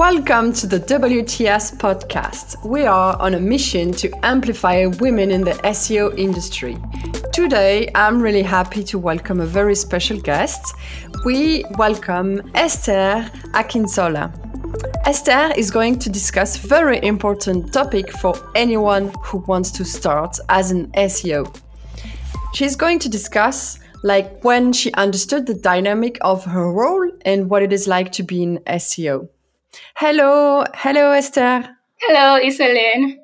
Welcome 0.00 0.54
to 0.54 0.66
the 0.66 0.80
WTS 0.80 1.76
podcast. 1.76 2.64
We 2.64 2.86
are 2.86 3.20
on 3.20 3.34
a 3.34 3.38
mission 3.38 3.92
to 3.92 4.10
amplify 4.24 4.86
women 4.86 5.30
in 5.30 5.42
the 5.44 5.52
SEO 5.76 6.18
industry. 6.18 6.78
Today, 7.34 7.90
I'm 7.94 8.22
really 8.22 8.40
happy 8.40 8.82
to 8.84 8.98
welcome 8.98 9.40
a 9.40 9.44
very 9.44 9.74
special 9.74 10.18
guest. 10.18 10.74
We 11.26 11.66
welcome 11.76 12.50
Esther 12.54 13.30
Akinsola. 13.52 14.32
Esther 15.04 15.52
is 15.54 15.70
going 15.70 15.98
to 15.98 16.08
discuss 16.08 16.56
very 16.56 16.98
important 17.04 17.70
topic 17.70 18.10
for 18.10 18.34
anyone 18.54 19.12
who 19.22 19.44
wants 19.48 19.70
to 19.72 19.84
start 19.84 20.34
as 20.48 20.70
an 20.70 20.90
SEO. 20.92 21.54
She's 22.54 22.74
going 22.74 23.00
to 23.00 23.10
discuss 23.10 23.78
like 24.02 24.42
when 24.44 24.72
she 24.72 24.94
understood 24.94 25.46
the 25.46 25.52
dynamic 25.52 26.16
of 26.22 26.42
her 26.46 26.72
role 26.72 27.10
and 27.26 27.50
what 27.50 27.62
it 27.62 27.70
is 27.70 27.86
like 27.86 28.12
to 28.12 28.22
be 28.22 28.42
an 28.42 28.60
SEO. 28.60 29.28
Hello, 29.96 30.64
hello, 30.74 31.12
Esther. 31.12 31.76
Hello, 32.00 32.40
Isaline. 32.40 33.18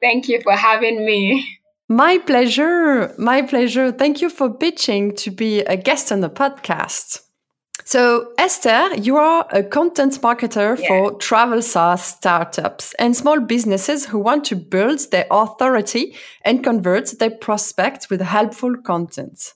Thank 0.00 0.28
you 0.28 0.40
for 0.42 0.52
having 0.52 1.04
me. 1.04 1.44
My 1.88 2.18
pleasure. 2.18 3.14
My 3.18 3.42
pleasure. 3.42 3.92
Thank 3.92 4.20
you 4.20 4.28
for 4.28 4.52
pitching 4.52 5.14
to 5.16 5.30
be 5.30 5.60
a 5.60 5.76
guest 5.76 6.10
on 6.10 6.20
the 6.20 6.30
podcast. 6.30 7.22
So, 7.84 8.32
Esther, 8.36 8.96
you 8.96 9.16
are 9.16 9.46
a 9.50 9.62
content 9.62 10.20
marketer 10.20 10.76
yeah. 10.76 10.88
for 10.88 11.12
travel 11.18 11.62
SaaS 11.62 12.02
startups 12.02 12.94
and 12.98 13.16
small 13.16 13.38
businesses 13.38 14.06
who 14.06 14.18
want 14.18 14.44
to 14.46 14.56
build 14.56 15.08
their 15.12 15.26
authority 15.30 16.16
and 16.44 16.64
convert 16.64 17.16
their 17.20 17.30
prospects 17.30 18.10
with 18.10 18.20
helpful 18.20 18.76
content. 18.76 19.54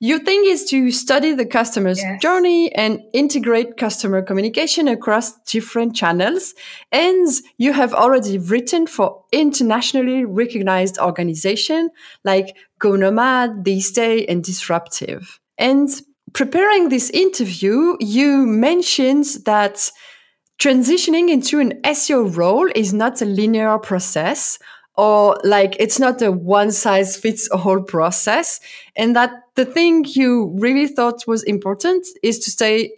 Your 0.00 0.20
thing 0.20 0.44
is 0.46 0.64
to 0.66 0.92
study 0.92 1.32
the 1.32 1.44
customer's 1.44 1.98
yes. 1.98 2.22
journey 2.22 2.72
and 2.72 3.00
integrate 3.12 3.76
customer 3.76 4.22
communication 4.22 4.86
across 4.86 5.36
different 5.40 5.96
channels. 5.96 6.54
And 6.92 7.26
you 7.56 7.72
have 7.72 7.94
already 7.94 8.38
written 8.38 8.86
for 8.86 9.24
internationally 9.32 10.24
recognized 10.24 10.98
organizations 10.98 11.90
like 12.24 12.56
Go 12.78 12.94
Nomad, 12.94 13.66
Stay, 13.80 14.24
and 14.26 14.44
Disruptive. 14.44 15.40
And 15.58 15.88
preparing 16.32 16.90
this 16.90 17.10
interview, 17.10 17.96
you 17.98 18.46
mentioned 18.46 19.26
that 19.46 19.90
transitioning 20.60 21.28
into 21.28 21.58
an 21.58 21.72
SEO 21.82 22.36
role 22.36 22.70
is 22.72 22.92
not 22.92 23.20
a 23.20 23.24
linear 23.24 23.78
process 23.78 24.60
or 24.98 25.38
like 25.44 25.76
it's 25.78 26.00
not 26.00 26.20
a 26.20 26.30
one 26.32 26.72
size 26.72 27.16
fits 27.16 27.48
all 27.48 27.80
process 27.80 28.60
and 28.96 29.14
that 29.14 29.30
the 29.58 29.64
thing 29.64 30.04
you 30.06 30.54
really 30.60 30.86
thought 30.86 31.26
was 31.26 31.42
important 31.42 32.06
is 32.22 32.38
to 32.38 32.48
stay 32.48 32.92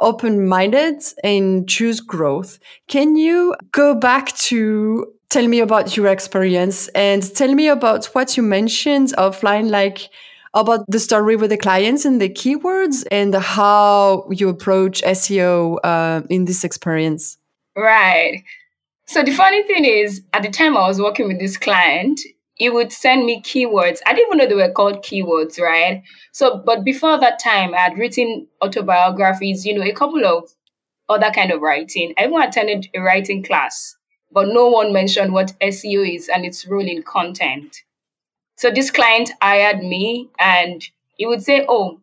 open 0.00 0.46
minded 0.46 1.02
and 1.22 1.66
choose 1.66 1.98
growth. 1.98 2.58
Can 2.88 3.16
you 3.16 3.56
go 3.72 3.94
back 3.94 4.36
to 4.50 5.10
tell 5.30 5.48
me 5.48 5.60
about 5.60 5.96
your 5.96 6.08
experience 6.08 6.88
and 6.88 7.22
tell 7.34 7.54
me 7.54 7.68
about 7.68 8.04
what 8.14 8.36
you 8.36 8.42
mentioned 8.42 9.14
offline 9.16 9.70
like 9.70 10.10
about 10.52 10.84
the 10.88 11.00
story 11.00 11.36
with 11.36 11.48
the 11.48 11.56
clients 11.56 12.04
and 12.04 12.20
the 12.20 12.28
keywords 12.28 13.06
and 13.10 13.34
how 13.34 14.28
you 14.30 14.50
approach 14.50 15.00
seo 15.04 15.78
uh, 15.84 16.20
in 16.28 16.44
this 16.44 16.64
experience? 16.64 17.38
Right. 17.74 18.44
So 19.06 19.22
the 19.22 19.32
funny 19.32 19.62
thing 19.62 19.86
is, 19.86 20.20
at 20.34 20.42
the 20.42 20.50
time 20.50 20.76
I 20.76 20.86
was 20.86 21.00
working 21.00 21.28
with 21.28 21.38
this 21.38 21.56
client, 21.56 22.20
he 22.54 22.70
would 22.70 22.92
send 22.92 23.26
me 23.26 23.42
keywords. 23.42 24.00
I 24.06 24.14
didn't 24.14 24.28
even 24.28 24.38
know 24.38 24.46
they 24.46 24.66
were 24.66 24.72
called 24.72 25.04
keywords, 25.04 25.60
right? 25.60 26.02
So, 26.32 26.62
but 26.64 26.84
before 26.84 27.18
that 27.18 27.38
time, 27.38 27.74
I 27.74 27.78
had 27.78 27.98
written 27.98 28.46
autobiographies, 28.62 29.66
you 29.66 29.74
know, 29.74 29.84
a 29.84 29.92
couple 29.92 30.24
of 30.24 30.50
other 31.08 31.30
kind 31.30 31.50
of 31.50 31.60
writing. 31.60 32.14
I 32.18 32.24
even 32.26 32.40
attended 32.40 32.88
a 32.94 33.00
writing 33.00 33.42
class, 33.42 33.96
but 34.32 34.48
no 34.48 34.68
one 34.68 34.92
mentioned 34.92 35.32
what 35.32 35.58
SEO 35.60 36.14
is 36.14 36.28
and 36.28 36.44
its 36.44 36.66
role 36.66 36.86
in 36.86 37.02
content. 37.02 37.82
So 38.56 38.70
this 38.70 38.90
client 38.90 39.30
hired 39.42 39.80
me 39.80 40.30
and 40.38 40.82
he 41.16 41.26
would 41.26 41.42
say, 41.42 41.64
Oh, 41.68 42.00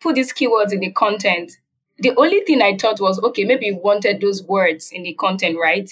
put 0.00 0.14
these 0.14 0.32
keywords 0.32 0.72
in 0.72 0.80
the 0.80 0.92
content. 0.92 1.52
The 1.98 2.14
only 2.16 2.40
thing 2.42 2.60
I 2.60 2.76
thought 2.76 3.00
was, 3.00 3.18
okay, 3.20 3.44
maybe 3.44 3.66
he 3.66 3.72
wanted 3.72 4.20
those 4.20 4.42
words 4.42 4.92
in 4.92 5.02
the 5.02 5.14
content, 5.14 5.56
right? 5.58 5.90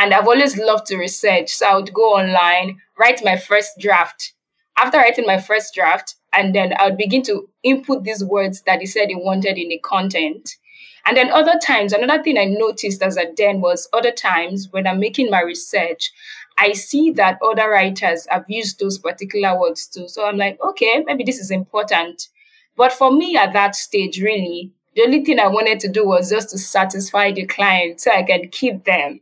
And 0.00 0.14
I've 0.14 0.26
always 0.26 0.56
loved 0.56 0.86
to 0.86 0.96
research. 0.96 1.50
So 1.50 1.66
I 1.66 1.76
would 1.76 1.92
go 1.92 2.14
online, 2.14 2.80
write 2.98 3.20
my 3.22 3.36
first 3.36 3.72
draft. 3.78 4.32
After 4.78 4.96
writing 4.96 5.26
my 5.26 5.38
first 5.38 5.74
draft, 5.74 6.14
and 6.32 6.54
then 6.54 6.72
I 6.78 6.86
would 6.86 6.96
begin 6.96 7.22
to 7.24 7.50
input 7.62 8.04
these 8.04 8.24
words 8.24 8.62
that 8.62 8.80
he 8.80 8.86
said 8.86 9.10
he 9.10 9.14
wanted 9.14 9.58
in 9.58 9.68
the 9.68 9.78
content. 9.84 10.56
And 11.04 11.18
then 11.18 11.30
other 11.30 11.58
times, 11.62 11.92
another 11.92 12.22
thing 12.22 12.38
I 12.38 12.46
noticed 12.46 13.02
as 13.02 13.18
a 13.18 13.26
then 13.36 13.60
was 13.60 13.90
other 13.92 14.10
times 14.10 14.68
when 14.70 14.86
I'm 14.86 15.00
making 15.00 15.28
my 15.30 15.42
research, 15.42 16.10
I 16.56 16.72
see 16.72 17.10
that 17.12 17.38
other 17.44 17.68
writers 17.68 18.26
have 18.30 18.46
used 18.48 18.80
those 18.80 18.98
particular 18.98 19.60
words 19.60 19.86
too. 19.86 20.08
So 20.08 20.26
I'm 20.26 20.38
like, 20.38 20.58
okay, 20.64 21.04
maybe 21.06 21.24
this 21.24 21.38
is 21.38 21.50
important. 21.50 22.28
But 22.74 22.94
for 22.94 23.12
me 23.12 23.36
at 23.36 23.52
that 23.52 23.76
stage, 23.76 24.18
really, 24.22 24.72
the 24.96 25.02
only 25.02 25.26
thing 25.26 25.38
I 25.38 25.48
wanted 25.48 25.78
to 25.80 25.88
do 25.88 26.06
was 26.06 26.30
just 26.30 26.48
to 26.50 26.58
satisfy 26.58 27.32
the 27.32 27.44
client 27.44 28.00
so 28.00 28.12
I 28.12 28.22
can 28.22 28.48
keep 28.48 28.84
them. 28.84 29.20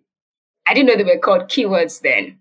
I 0.68 0.74
didn't 0.74 0.88
know 0.88 0.96
they 0.96 1.14
were 1.14 1.20
called 1.20 1.48
keywords 1.48 2.00
then. 2.02 2.38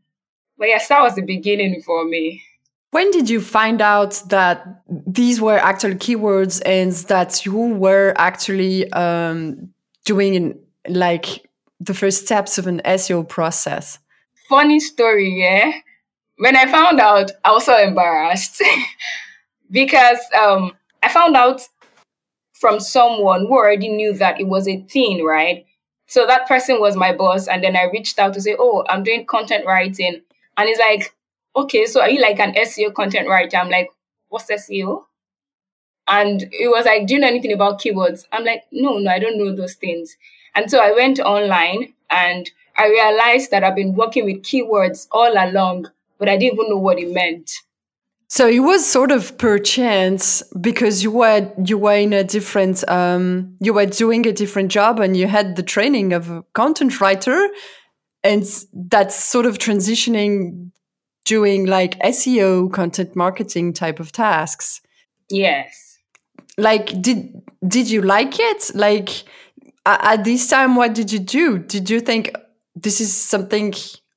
But 0.58 0.68
yes, 0.70 0.88
that 0.88 1.02
was 1.02 1.16
the 1.16 1.22
beginning 1.22 1.82
for 1.82 2.04
me. 2.06 2.44
When 2.92 3.12
did 3.12 3.30
you 3.30 3.42
find 3.42 3.82
out 3.82 4.22
that 4.30 4.82
these 5.06 5.40
were 5.40 5.58
actual 5.58 5.92
keywords 5.92 6.62
and 6.66 6.94
that 7.10 7.46
you 7.46 7.54
were 7.54 8.14
actually 8.18 8.92
um, 8.92 9.70
doing 10.06 10.58
like 10.88 11.48
the 11.80 11.94
first 11.94 12.24
steps 12.26 12.58
of 12.58 12.66
an 12.66 12.82
SEO 12.86 13.28
process? 13.28 14.00
Funny 14.50 14.80
story, 14.80 15.30
yeah. 15.40 15.72
When 16.38 16.56
I 16.56 16.72
found 16.72 17.00
out, 17.00 17.32
I 17.44 17.52
was 17.52 17.66
so 17.66 17.78
embarrassed 17.78 18.64
because 19.72 20.20
um, 20.40 20.72
I 21.04 21.10
found 21.10 21.36
out 21.36 21.62
from 22.54 22.80
someone 22.80 23.42
who 23.42 23.54
already 23.54 23.90
knew 23.90 24.14
that 24.14 24.40
it 24.40 24.48
was 24.48 24.68
a 24.68 24.82
thing, 24.84 25.24
right? 25.24 25.67
So 26.08 26.26
that 26.26 26.48
person 26.48 26.80
was 26.80 26.96
my 26.96 27.14
boss. 27.14 27.48
And 27.48 27.64
then 27.64 27.76
I 27.76 27.84
reached 27.84 28.20
out 28.20 28.34
to 28.34 28.42
say, 28.42 28.56
Oh, 28.58 28.86
I'm 28.90 29.04
doing 29.04 29.26
content 29.26 29.66
writing. 29.66 30.22
And 30.58 30.68
he's 30.70 30.80
like, 30.80 31.14
Okay, 31.56 31.86
so 31.86 32.02
are 32.02 32.10
you 32.10 32.22
like 32.22 32.40
an 32.40 32.56
SEO 32.56 32.94
content 32.94 33.28
writer? 33.28 33.58
I'm 33.58 33.70
like, 33.70 33.90
What's 34.30 34.50
SEO? 34.50 35.06
And 36.08 36.44
it 36.52 36.70
was 36.70 36.86
like, 36.86 37.08
Do 37.08 37.14
you 37.14 37.20
know 37.20 37.28
anything 37.28 37.54
about 37.54 37.82
keywords? 37.82 38.26
I'm 38.32 38.46
like, 38.46 38.64
No, 38.72 38.98
no, 38.98 39.12
I 39.12 39.20
don't 39.20 39.38
know 39.38 39.56
those 39.56 39.76
things. 39.76 40.18
And 40.56 40.70
so 40.72 40.80
I 40.80 40.92
went 40.92 41.20
online 41.20 41.94
and 42.10 42.50
I 42.78 42.88
realized 42.88 43.52
that 43.52 43.64
I've 43.64 43.76
been 43.76 43.96
working 43.96 44.26
with 44.26 44.44
keywords 44.44 45.08
all 45.12 45.32
along, 45.34 45.88
but 46.18 46.30
I 46.30 46.38
didn't 46.38 46.60
even 46.60 46.70
know 46.70 46.78
what 46.78 47.00
it 47.00 47.12
meant. 47.14 47.52
So 48.30 48.48
it 48.48 48.60
was 48.60 48.86
sort 48.86 49.12
of 49.12 49.38
per 49.38 49.58
chance 49.58 50.44
because 50.60 51.02
you 51.02 51.12
were 51.12 51.50
you 51.64 51.78
were 51.78 51.96
in 51.96 52.12
a 52.12 52.26
different 52.26 52.88
um, 52.90 53.56
you 53.62 53.74
were 53.74 53.86
doing 53.86 54.28
a 54.28 54.34
different 54.34 54.70
job 54.70 55.00
and 55.00 55.16
you 55.16 55.28
had 55.28 55.56
the 55.56 55.64
training 55.64 56.12
of 56.12 56.30
a 56.30 56.44
content 56.54 57.00
writer, 57.00 57.48
and 58.24 58.44
that's 58.74 59.16
sort 59.16 59.46
of 59.46 59.58
transitioning 59.60 60.72
doing 61.24 61.66
like 61.66 61.98
SEO 62.00 62.72
content 62.72 63.16
marketing 63.16 63.72
type 63.72 64.00
of 64.00 64.12
tasks. 64.12 64.82
Yes. 65.30 65.98
Like 66.58 67.02
did 67.02 67.34
did 67.66 67.90
you 67.90 68.02
like 68.02 68.40
it? 68.40 68.72
Like 68.76 69.24
at 69.86 70.26
this 70.26 70.48
time, 70.48 70.76
what 70.76 70.94
did 70.94 71.14
you 71.14 71.20
do? 71.20 71.60
Did 71.60 71.90
you 71.90 72.02
think 72.02 72.36
this 72.76 73.00
is 73.00 73.16
something 73.16 73.74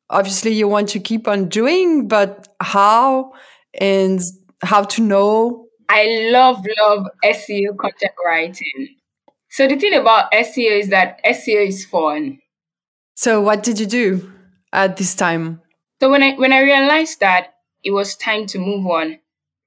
obviously 0.08 0.52
you 0.52 0.66
want 0.66 0.88
to 0.88 0.98
keep 0.98 1.28
on 1.28 1.48
doing, 1.48 2.08
but 2.08 2.48
how? 2.60 3.34
And 3.78 4.20
how 4.62 4.84
to 4.84 5.02
know? 5.02 5.66
I 5.88 6.30
love, 6.30 6.64
love 6.80 7.06
SEO 7.24 7.76
content 7.76 8.12
writing. 8.24 8.96
So 9.48 9.66
the 9.66 9.76
thing 9.76 9.94
about 9.94 10.30
SEO 10.32 10.78
is 10.78 10.88
that 10.90 11.20
SEO 11.24 11.66
is 11.66 11.84
fun. 11.84 12.38
So 13.14 13.40
what 13.40 13.62
did 13.62 13.80
you 13.80 13.86
do 13.86 14.32
at 14.72 14.96
this 14.96 15.14
time? 15.14 15.60
So 16.00 16.10
when 16.10 16.22
I 16.22 16.34
when 16.36 16.52
I 16.52 16.60
realized 16.60 17.20
that 17.20 17.54
it 17.84 17.90
was 17.90 18.16
time 18.16 18.46
to 18.46 18.58
move 18.58 18.86
on, 18.86 19.18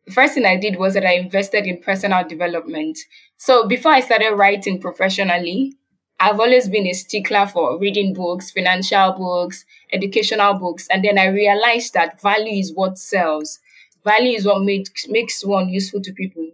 the 0.05 0.13
first 0.13 0.33
thing 0.33 0.45
I 0.45 0.57
did 0.57 0.77
was 0.77 0.93
that 0.95 1.05
I 1.05 1.13
invested 1.13 1.67
in 1.67 1.81
personal 1.81 2.27
development. 2.27 2.97
So 3.37 3.67
before 3.67 3.91
I 3.91 3.99
started 3.99 4.33
writing 4.35 4.79
professionally, 4.79 5.73
I've 6.19 6.39
always 6.39 6.69
been 6.69 6.87
a 6.87 6.93
stickler 6.93 7.45
for 7.45 7.77
reading 7.77 8.13
books, 8.13 8.51
financial 8.51 9.11
books, 9.13 9.65
educational 9.91 10.53
books, 10.53 10.87
and 10.89 11.03
then 11.03 11.17
I 11.19 11.25
realized 11.25 11.93
that 11.93 12.21
value 12.21 12.59
is 12.59 12.73
what 12.73 12.97
sells 12.97 13.59
value 14.05 14.37
is 14.37 14.45
what 14.45 14.61
makes 14.63 15.07
makes 15.07 15.45
one 15.45 15.69
useful 15.69 16.01
to 16.01 16.13
people. 16.13 16.51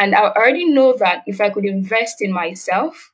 And 0.00 0.14
I 0.14 0.30
already 0.32 0.66
know 0.66 0.94
that 0.98 1.24
if 1.26 1.40
I 1.40 1.50
could 1.50 1.66
invest 1.66 2.22
in 2.22 2.32
myself, 2.32 3.12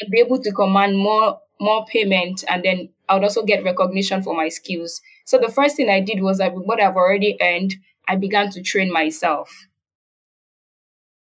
I'd 0.00 0.10
be 0.10 0.20
able 0.20 0.40
to 0.40 0.52
command 0.52 0.96
more 0.98 1.40
more 1.58 1.84
payment 1.86 2.44
and 2.48 2.64
then 2.64 2.90
I 3.08 3.14
would 3.14 3.24
also 3.24 3.42
get 3.42 3.64
recognition 3.64 4.22
for 4.22 4.32
my 4.32 4.48
skills. 4.48 5.00
So 5.24 5.36
the 5.38 5.50
first 5.50 5.74
thing 5.76 5.88
I 5.90 5.98
did 6.00 6.22
was 6.22 6.38
that 6.38 6.54
with 6.54 6.64
what 6.64 6.80
I've 6.80 6.94
already 6.96 7.36
earned, 7.42 7.74
I 8.06 8.14
began 8.14 8.50
to 8.50 8.62
train 8.62 8.92
myself. 8.92 9.66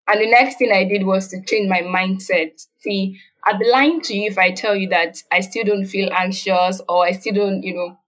And 0.06 0.20
the 0.20 0.26
next 0.26 0.56
thing 0.58 0.70
I 0.72 0.84
did 0.84 1.06
was 1.06 1.28
to 1.28 1.40
change 1.42 1.68
my 1.70 1.80
mindset. 1.80 2.66
See, 2.80 3.18
I'd 3.44 3.58
be 3.58 3.70
lying 3.70 4.02
to 4.02 4.14
you 4.14 4.30
if 4.30 4.36
I 4.36 4.50
tell 4.50 4.76
you 4.76 4.88
that 4.90 5.22
I 5.32 5.40
still 5.40 5.64
don't 5.64 5.86
feel 5.86 6.10
anxious 6.12 6.82
or 6.86 7.04
I 7.06 7.12
still 7.12 7.32
don't, 7.34 7.62
you 7.62 7.74
know, 7.74 7.98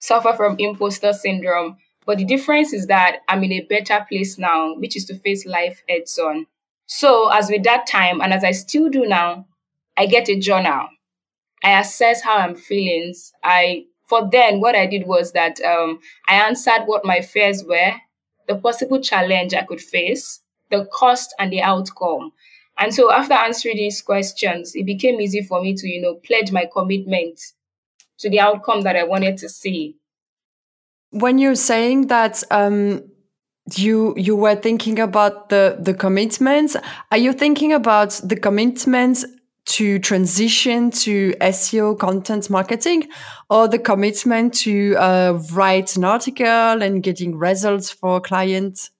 suffer 0.00 0.34
from 0.34 0.56
imposter 0.58 1.12
syndrome. 1.14 1.78
But 2.04 2.18
the 2.18 2.24
difference 2.24 2.72
is 2.72 2.86
that 2.88 3.20
I'm 3.28 3.44
in 3.44 3.52
a 3.52 3.60
better 3.62 4.04
place 4.08 4.38
now, 4.38 4.74
which 4.74 4.96
is 4.96 5.04
to 5.06 5.14
face 5.14 5.46
life 5.46 5.82
heads 5.88 6.18
on. 6.18 6.46
So, 6.86 7.28
as 7.30 7.48
with 7.48 7.62
that 7.64 7.86
time, 7.86 8.20
and 8.20 8.32
as 8.32 8.44
I 8.44 8.50
still 8.50 8.88
do 8.88 9.06
now, 9.06 9.46
I 9.96 10.06
get 10.06 10.28
a 10.28 10.38
journal. 10.38 10.88
I 11.62 11.78
assess 11.78 12.22
how 12.22 12.38
I'm 12.38 12.56
feeling. 12.56 13.14
I 13.44 13.86
for 14.12 14.28
then, 14.30 14.60
what 14.60 14.74
I 14.74 14.86
did 14.86 15.06
was 15.06 15.32
that 15.32 15.60
um, 15.62 16.00
I 16.28 16.34
answered 16.34 16.82
what 16.86 17.04
my 17.04 17.22
fears 17.22 17.64
were, 17.64 17.94
the 18.46 18.56
possible 18.56 19.00
challenge 19.00 19.54
I 19.54 19.62
could 19.62 19.80
face, 19.80 20.40
the 20.70 20.86
cost, 20.92 21.34
and 21.38 21.52
the 21.52 21.62
outcome. 21.62 22.32
And 22.78 22.92
so, 22.92 23.12
after 23.12 23.34
answering 23.34 23.76
these 23.76 24.02
questions, 24.02 24.74
it 24.74 24.84
became 24.84 25.20
easy 25.20 25.42
for 25.42 25.62
me 25.62 25.74
to, 25.74 25.88
you 25.88 26.02
know, 26.02 26.16
pledge 26.16 26.52
my 26.52 26.68
commitment 26.70 27.40
to 28.18 28.28
the 28.28 28.40
outcome 28.40 28.82
that 28.82 28.96
I 28.96 29.04
wanted 29.04 29.38
to 29.38 29.48
see. 29.48 29.96
When 31.12 31.38
you're 31.38 31.54
saying 31.54 32.08
that 32.08 32.42
um, 32.50 33.04
you 33.76 34.14
you 34.16 34.34
were 34.36 34.56
thinking 34.56 34.98
about 34.98 35.48
the 35.48 35.78
the 35.80 35.94
commitments, 35.94 36.76
are 37.10 37.18
you 37.18 37.32
thinking 37.32 37.72
about 37.72 38.20
the 38.24 38.36
commitments 38.36 39.24
to 39.64 39.98
transition 39.98 40.90
to 40.90 41.32
SEO 41.40 41.98
content 41.98 42.50
marketing 42.50 43.08
or 43.48 43.68
the 43.68 43.78
commitment 43.78 44.54
to 44.54 44.96
uh, 44.96 45.38
write 45.52 45.96
an 45.96 46.04
article 46.04 46.82
and 46.82 47.02
getting 47.02 47.36
results 47.36 47.90
for 47.90 48.20
clients? 48.20 48.90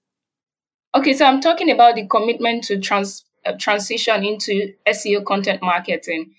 Okay, 0.95 1.13
so 1.13 1.25
I'm 1.25 1.41
talking 1.41 1.71
about 1.71 1.95
the 1.95 2.07
commitment 2.07 2.63
to 2.65 2.79
trans 2.79 3.25
uh, 3.45 3.53
transition 3.59 4.23
into 4.23 4.73
SEO 4.87 5.25
content 5.25 5.61
marketing 5.61 6.33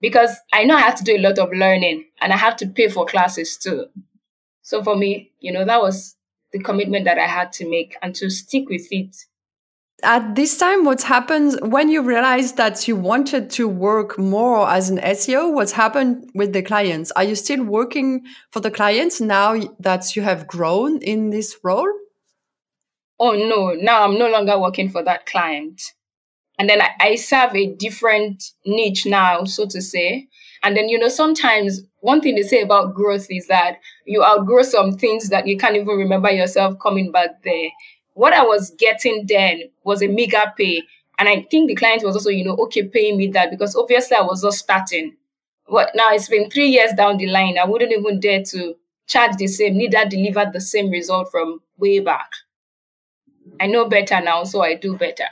because 0.00 0.36
I 0.52 0.64
know 0.64 0.76
I 0.76 0.80
have 0.80 0.94
to 0.96 1.04
do 1.04 1.16
a 1.16 1.18
lot 1.18 1.38
of 1.38 1.52
learning 1.52 2.06
and 2.20 2.32
I 2.32 2.36
have 2.36 2.56
to 2.56 2.66
pay 2.66 2.88
for 2.88 3.04
classes 3.04 3.58
too. 3.58 3.86
So 4.68 4.84
for 4.84 4.94
me, 4.94 5.32
you 5.40 5.50
know, 5.50 5.64
that 5.64 5.80
was 5.80 6.14
the 6.52 6.58
commitment 6.58 7.06
that 7.06 7.16
I 7.16 7.26
had 7.26 7.52
to 7.52 7.66
make 7.66 7.96
and 8.02 8.14
to 8.16 8.28
stick 8.28 8.68
with 8.68 8.86
it. 8.90 9.16
At 10.02 10.34
this 10.34 10.58
time, 10.58 10.84
what 10.84 11.00
happened 11.00 11.58
when 11.62 11.88
you 11.88 12.02
realized 12.02 12.58
that 12.58 12.86
you 12.86 12.94
wanted 12.94 13.48
to 13.52 13.66
work 13.66 14.18
more 14.18 14.68
as 14.68 14.90
an 14.90 14.98
SEO? 14.98 15.54
What 15.54 15.70
happened 15.70 16.30
with 16.34 16.52
the 16.52 16.60
clients? 16.60 17.10
Are 17.12 17.24
you 17.24 17.34
still 17.34 17.64
working 17.64 18.26
for 18.50 18.60
the 18.60 18.70
clients 18.70 19.22
now 19.22 19.58
that 19.80 20.14
you 20.14 20.20
have 20.20 20.46
grown 20.46 21.00
in 21.00 21.30
this 21.30 21.56
role? 21.64 21.90
Oh, 23.18 23.32
no, 23.32 23.72
now 23.72 24.04
I'm 24.04 24.18
no 24.18 24.28
longer 24.28 24.60
working 24.60 24.90
for 24.90 25.02
that 25.02 25.24
client 25.24 25.80
and 26.58 26.68
then 26.68 26.82
I, 26.82 26.90
I 27.00 27.14
serve 27.14 27.54
a 27.54 27.72
different 27.74 28.52
niche 28.66 29.06
now, 29.06 29.44
so 29.44 29.66
to 29.66 29.80
say. 29.80 30.28
And 30.62 30.76
then, 30.76 30.88
you 30.88 30.98
know, 30.98 31.08
sometimes 31.08 31.82
one 32.00 32.20
thing 32.20 32.34
they 32.34 32.42
say 32.42 32.62
about 32.62 32.94
growth 32.94 33.26
is 33.30 33.46
that 33.48 33.78
you 34.06 34.24
outgrow 34.24 34.62
some 34.62 34.96
things 34.96 35.28
that 35.28 35.46
you 35.46 35.56
can't 35.56 35.76
even 35.76 35.96
remember 35.96 36.30
yourself 36.30 36.78
coming 36.80 37.12
back 37.12 37.42
there. 37.42 37.68
What 38.14 38.32
I 38.32 38.42
was 38.42 38.70
getting 38.78 39.26
then 39.26 39.62
was 39.84 40.02
a 40.02 40.08
meager 40.08 40.52
pay. 40.56 40.82
And 41.18 41.28
I 41.28 41.46
think 41.50 41.68
the 41.68 41.74
client 41.74 42.04
was 42.04 42.16
also, 42.16 42.30
you 42.30 42.44
know, 42.44 42.56
okay 42.56 42.84
paying 42.84 43.16
me 43.16 43.28
that 43.28 43.50
because 43.50 43.76
obviously 43.76 44.16
I 44.16 44.22
was 44.22 44.42
just 44.42 44.58
starting. 44.58 45.16
But 45.68 45.90
now 45.94 46.10
it's 46.12 46.28
been 46.28 46.50
three 46.50 46.68
years 46.68 46.92
down 46.96 47.18
the 47.18 47.26
line. 47.26 47.58
I 47.58 47.64
wouldn't 47.64 47.92
even 47.92 48.20
dare 48.20 48.42
to 48.44 48.74
charge 49.06 49.36
the 49.36 49.46
same, 49.46 49.76
neither 49.76 50.04
deliver 50.08 50.50
the 50.52 50.60
same 50.60 50.90
result 50.90 51.30
from 51.30 51.60
way 51.76 52.00
back. 52.00 52.30
I 53.60 53.66
know 53.66 53.88
better 53.88 54.20
now, 54.20 54.44
so 54.44 54.62
I 54.62 54.74
do 54.74 54.96
better. 54.96 55.24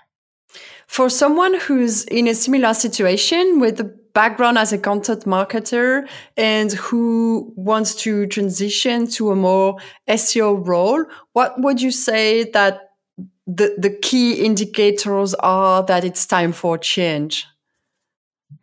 For 0.86 1.10
someone 1.10 1.58
who's 1.60 2.04
in 2.04 2.28
a 2.28 2.34
similar 2.34 2.74
situation 2.74 3.60
with 3.60 3.80
a 3.80 3.94
background 4.16 4.56
as 4.56 4.72
a 4.72 4.78
content 4.78 5.24
marketer 5.26 6.08
and 6.38 6.72
who 6.72 7.52
wants 7.54 7.94
to 7.94 8.26
transition 8.28 9.06
to 9.06 9.30
a 9.30 9.36
more 9.36 9.76
SEO 10.08 10.66
role, 10.66 11.04
what 11.34 11.60
would 11.60 11.82
you 11.82 11.90
say 11.90 12.50
that 12.52 12.92
the, 13.46 13.76
the 13.76 13.90
key 13.90 14.42
indicators 14.42 15.34
are 15.34 15.82
that 15.84 16.02
it's 16.02 16.24
time 16.26 16.52
for 16.52 16.78
change? 16.78 17.46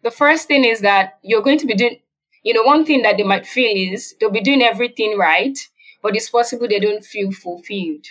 The 0.01 0.09
first 0.09 0.47
thing 0.47 0.65
is 0.65 0.81
that 0.81 1.19
you're 1.21 1.44
going 1.44 1.59
to 1.59 1.67
be 1.67 1.75
doing, 1.75 2.00
you 2.41 2.55
know, 2.55 2.63
one 2.63 2.83
thing 2.83 3.03
that 3.03 3.17
they 3.17 3.23
might 3.23 3.45
feel 3.45 3.94
is 3.94 4.15
they'll 4.19 4.31
be 4.31 4.41
doing 4.41 4.63
everything 4.63 5.19
right, 5.19 5.57
but 6.01 6.15
it's 6.15 6.31
possible 6.31 6.67
they 6.67 6.79
don't 6.79 7.05
feel 7.05 7.31
fulfilled. 7.31 8.05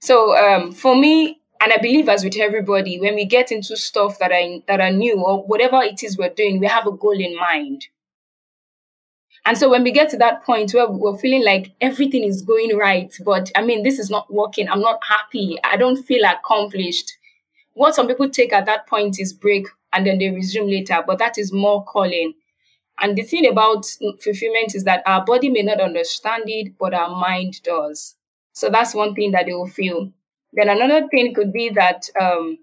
So 0.00 0.36
um, 0.36 0.70
for 0.70 0.94
me, 0.94 1.40
and 1.60 1.72
I 1.72 1.78
believe 1.78 2.08
as 2.08 2.24
with 2.24 2.36
everybody, 2.36 2.98
when 3.00 3.14
we 3.14 3.24
get 3.24 3.50
into 3.52 3.76
stuff 3.76 4.18
that 4.18 4.32
are 4.32 4.60
that 4.68 4.80
are 4.80 4.90
new 4.90 5.22
or 5.22 5.42
whatever 5.44 5.82
it 5.82 6.02
is 6.02 6.18
we're 6.18 6.30
doing, 6.30 6.60
we 6.60 6.66
have 6.66 6.86
a 6.86 6.92
goal 6.92 7.18
in 7.18 7.36
mind. 7.36 7.86
And 9.46 9.56
so 9.56 9.70
when 9.70 9.84
we 9.84 9.92
get 9.92 10.10
to 10.10 10.16
that 10.16 10.44
point 10.44 10.74
where 10.74 10.90
we're 10.90 11.16
feeling 11.18 11.44
like 11.44 11.70
everything 11.80 12.24
is 12.24 12.42
going 12.42 12.76
right, 12.76 13.14
but 13.24 13.50
I 13.54 13.62
mean, 13.62 13.84
this 13.84 14.00
is 14.00 14.10
not 14.10 14.32
working, 14.32 14.68
I'm 14.68 14.80
not 14.80 14.98
happy, 15.08 15.56
I 15.62 15.76
don't 15.76 16.02
feel 16.02 16.24
accomplished. 16.24 17.12
What 17.74 17.94
some 17.94 18.08
people 18.08 18.28
take 18.28 18.52
at 18.52 18.66
that 18.66 18.88
point 18.88 19.20
is 19.20 19.32
break 19.32 19.68
and 19.92 20.04
then 20.04 20.18
they 20.18 20.30
resume 20.30 20.66
later, 20.66 21.04
but 21.06 21.20
that 21.20 21.38
is 21.38 21.52
more 21.52 21.84
calling. 21.84 22.34
And 22.98 23.16
the 23.16 23.22
thing 23.22 23.46
about 23.46 23.86
fulfillment 24.20 24.74
is 24.74 24.82
that 24.82 25.04
our 25.06 25.24
body 25.24 25.48
may 25.48 25.62
not 25.62 25.80
understand 25.80 26.44
it, 26.46 26.76
but 26.76 26.92
our 26.92 27.10
mind 27.10 27.62
does. 27.62 28.16
So 28.52 28.68
that's 28.68 28.94
one 28.94 29.14
thing 29.14 29.30
that 29.32 29.46
they 29.46 29.52
will 29.52 29.68
feel. 29.68 30.10
Then 30.56 30.68
another 30.70 31.08
thing 31.08 31.34
could 31.34 31.52
be 31.52 31.70
that 31.70 32.10
um, 32.20 32.58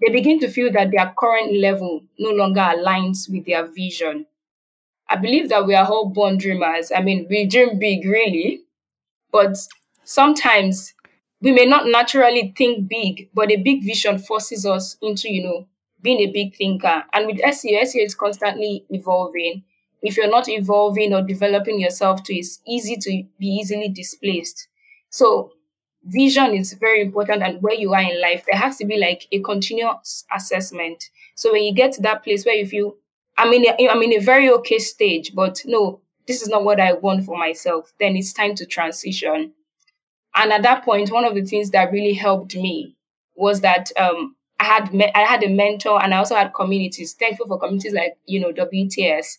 they 0.00 0.12
begin 0.12 0.38
to 0.40 0.48
feel 0.48 0.70
that 0.72 0.90
their 0.90 1.12
current 1.18 1.54
level 1.56 2.02
no 2.18 2.30
longer 2.30 2.60
aligns 2.60 3.30
with 3.30 3.46
their 3.46 3.66
vision. 3.66 4.26
I 5.08 5.16
believe 5.16 5.48
that 5.50 5.66
we 5.66 5.74
are 5.74 5.86
all 5.86 6.08
born 6.10 6.38
dreamers. 6.38 6.92
I 6.92 7.02
mean, 7.02 7.26
we 7.30 7.46
dream 7.46 7.78
big, 7.78 8.06
really, 8.06 8.62
but 9.32 9.56
sometimes 10.04 10.94
we 11.42 11.52
may 11.52 11.66
not 11.66 11.86
naturally 11.88 12.54
think 12.56 12.88
big, 12.88 13.30
but 13.34 13.52
a 13.52 13.56
big 13.58 13.84
vision 13.84 14.18
forces 14.18 14.66
us 14.66 14.96
into, 15.02 15.32
you 15.32 15.44
know, 15.44 15.68
being 16.02 16.20
a 16.20 16.32
big 16.32 16.56
thinker. 16.56 17.04
And 17.12 17.26
with 17.26 17.40
SEO, 17.42 17.82
SEO 17.82 18.04
is 18.04 18.14
constantly 18.14 18.84
evolving. 18.90 19.64
If 20.02 20.16
you're 20.16 20.30
not 20.30 20.48
evolving 20.48 21.14
or 21.14 21.22
developing 21.22 21.80
yourself 21.80 22.22
to, 22.24 22.34
it's 22.36 22.60
easy 22.66 22.96
to 22.96 23.24
be 23.38 23.46
easily 23.48 23.88
displaced. 23.88 24.68
So 25.10 25.52
vision 26.06 26.54
is 26.54 26.72
very 26.74 27.02
important 27.02 27.42
and 27.42 27.62
where 27.62 27.74
you 27.74 27.92
are 27.94 28.02
in 28.02 28.20
life 28.20 28.44
there 28.46 28.58
has 28.58 28.76
to 28.78 28.84
be 28.84 28.96
like 28.98 29.26
a 29.32 29.40
continuous 29.40 30.24
assessment. 30.34 31.10
So 31.34 31.52
when 31.52 31.64
you 31.64 31.74
get 31.74 31.92
to 31.94 32.02
that 32.02 32.22
place 32.24 32.44
where 32.46 32.54
you 32.54 32.66
feel 32.66 32.94
i'm 33.38 33.52
in 33.52 33.66
a, 33.66 33.88
i'm 33.90 34.02
in 34.02 34.12
a 34.14 34.18
very 34.24 34.50
okay 34.50 34.78
stage 34.78 35.34
but 35.34 35.60
no 35.66 36.00
this 36.26 36.42
is 36.42 36.48
not 36.48 36.64
what 36.64 36.80
i 36.80 36.92
want 36.92 37.24
for 37.24 37.36
myself 37.36 37.92
then 38.00 38.16
it's 38.16 38.32
time 38.32 38.54
to 38.56 38.66
transition. 38.66 39.52
And 40.34 40.52
at 40.52 40.62
that 40.62 40.84
point 40.84 41.10
one 41.10 41.24
of 41.24 41.34
the 41.34 41.44
things 41.44 41.70
that 41.70 41.92
really 41.92 42.12
helped 42.14 42.54
me 42.54 42.94
was 43.34 43.60
that 43.62 43.90
um, 43.96 44.36
i 44.60 44.64
had 44.64 44.92
me- 44.94 45.12
i 45.14 45.22
had 45.22 45.42
a 45.42 45.48
mentor 45.48 46.02
and 46.02 46.14
i 46.14 46.18
also 46.18 46.34
had 46.34 46.54
communities 46.54 47.14
thankful 47.14 47.46
for 47.46 47.58
communities 47.58 47.92
like 47.94 48.16
you 48.26 48.40
know 48.40 48.52
wts 48.52 49.38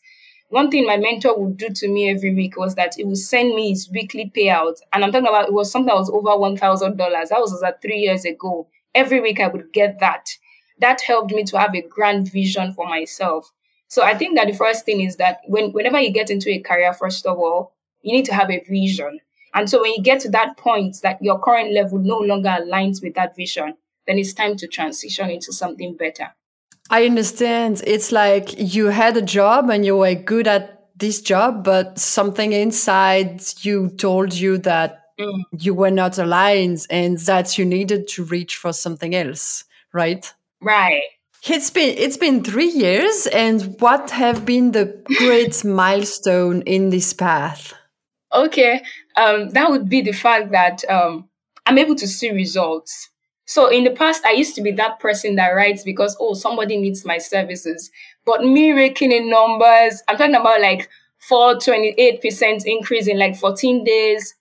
one 0.49 0.71
thing 0.71 0.85
my 0.85 0.97
mentor 0.97 1.37
would 1.37 1.57
do 1.57 1.69
to 1.69 1.87
me 1.89 2.09
every 2.09 2.33
week 2.33 2.57
was 2.57 2.75
that 2.75 2.95
he 2.95 3.03
would 3.03 3.17
send 3.17 3.53
me 3.53 3.69
his 3.69 3.89
weekly 3.91 4.31
payout. 4.35 4.77
And 4.93 5.03
I'm 5.03 5.11
talking 5.11 5.27
about 5.27 5.47
it 5.47 5.53
was 5.53 5.71
something 5.71 5.87
that 5.87 5.95
was 5.95 6.09
over 6.09 6.29
$1,000. 6.29 6.97
That 6.97 7.39
was 7.39 7.59
like 7.61 7.81
three 7.81 7.97
years 7.97 8.23
ago. 8.23 8.67
Every 8.95 9.19
week 9.19 9.39
I 9.39 9.47
would 9.47 9.73
get 9.73 9.99
that. 9.99 10.29
That 10.79 11.01
helped 11.01 11.33
me 11.33 11.43
to 11.45 11.59
have 11.59 11.75
a 11.75 11.81
grand 11.81 12.31
vision 12.31 12.73
for 12.73 12.87
myself. 12.87 13.51
So 13.89 14.03
I 14.03 14.13
think 14.17 14.37
that 14.37 14.47
the 14.47 14.55
first 14.55 14.85
thing 14.85 15.01
is 15.01 15.17
that 15.17 15.39
when, 15.47 15.71
whenever 15.71 15.99
you 15.99 16.11
get 16.11 16.29
into 16.29 16.49
a 16.49 16.59
career, 16.59 16.93
first 16.93 17.25
of 17.25 17.37
all, 17.37 17.73
you 18.01 18.13
need 18.13 18.25
to 18.25 18.33
have 18.33 18.49
a 18.49 18.63
vision. 18.69 19.19
And 19.53 19.69
so 19.69 19.81
when 19.81 19.91
you 19.93 20.01
get 20.01 20.21
to 20.21 20.29
that 20.31 20.55
point 20.57 20.97
that 21.03 21.21
your 21.21 21.39
current 21.39 21.73
level 21.73 21.99
no 21.99 22.19
longer 22.19 22.49
aligns 22.49 23.01
with 23.01 23.15
that 23.15 23.35
vision, 23.35 23.75
then 24.05 24.17
it's 24.17 24.33
time 24.33 24.55
to 24.57 24.67
transition 24.67 25.29
into 25.29 25.51
something 25.51 25.95
better. 25.95 26.33
I 26.89 27.05
understand. 27.05 27.81
It's 27.85 28.11
like 28.11 28.55
you 28.57 28.87
had 28.87 29.17
a 29.17 29.21
job 29.21 29.69
and 29.69 29.85
you 29.85 29.97
were 29.97 30.15
good 30.15 30.47
at 30.47 30.89
this 30.95 31.21
job, 31.21 31.63
but 31.63 31.99
something 31.99 32.53
inside 32.53 33.41
you 33.61 33.89
told 33.89 34.33
you 34.33 34.57
that 34.59 35.03
mm. 35.19 35.43
you 35.51 35.73
were 35.73 35.91
not 35.91 36.17
aligned 36.17 36.85
and 36.89 37.17
that 37.19 37.57
you 37.57 37.65
needed 37.65 38.07
to 38.09 38.23
reach 38.23 38.55
for 38.55 38.73
something 38.73 39.13
else, 39.13 39.65
right? 39.93 40.33
Right. 40.61 41.03
It's 41.47 41.69
been 41.69 41.95
it's 41.97 42.17
been 42.17 42.43
three 42.43 42.69
years, 42.69 43.27
and 43.27 43.79
what 43.79 44.09
have 44.09 44.45
been 44.45 44.71
the 44.71 45.01
great 45.17 45.63
milestone 45.81 46.61
in 46.63 46.89
this 46.89 47.13
path? 47.13 47.73
Okay, 48.33 48.81
um, 49.15 49.49
that 49.49 49.69
would 49.69 49.87
be 49.87 50.01
the 50.01 50.11
fact 50.11 50.51
that 50.51 50.83
um, 50.89 51.29
I'm 51.65 51.77
able 51.77 51.95
to 51.95 52.07
see 52.07 52.31
results. 52.31 53.09
So 53.47 53.67
in 53.67 53.85
the 53.85 53.91
past, 53.91 54.25
I 54.25 54.33
used 54.33 54.55
to 54.55 54.61
be 54.61 54.71
that 54.73 54.99
person 54.99 55.35
that 55.35 55.51
writes 55.51 55.81
because, 55.81 56.17
oh, 56.19 56.33
somebody 56.33 56.75
needs 56.75 57.05
my 57.05 57.17
services. 57.17 57.89
But 58.25 58.43
me 58.43 58.73
raking 58.73 59.13
in 59.13 59.29
numbers, 59.29 60.03
I'm 60.09 60.17
talking 60.17 60.35
about 60.35 60.59
like 60.59 60.89
428% 61.29 62.65
increase 62.65 63.07
in 63.07 63.17
like 63.17 63.37
14 63.37 63.85
days, 63.85 64.35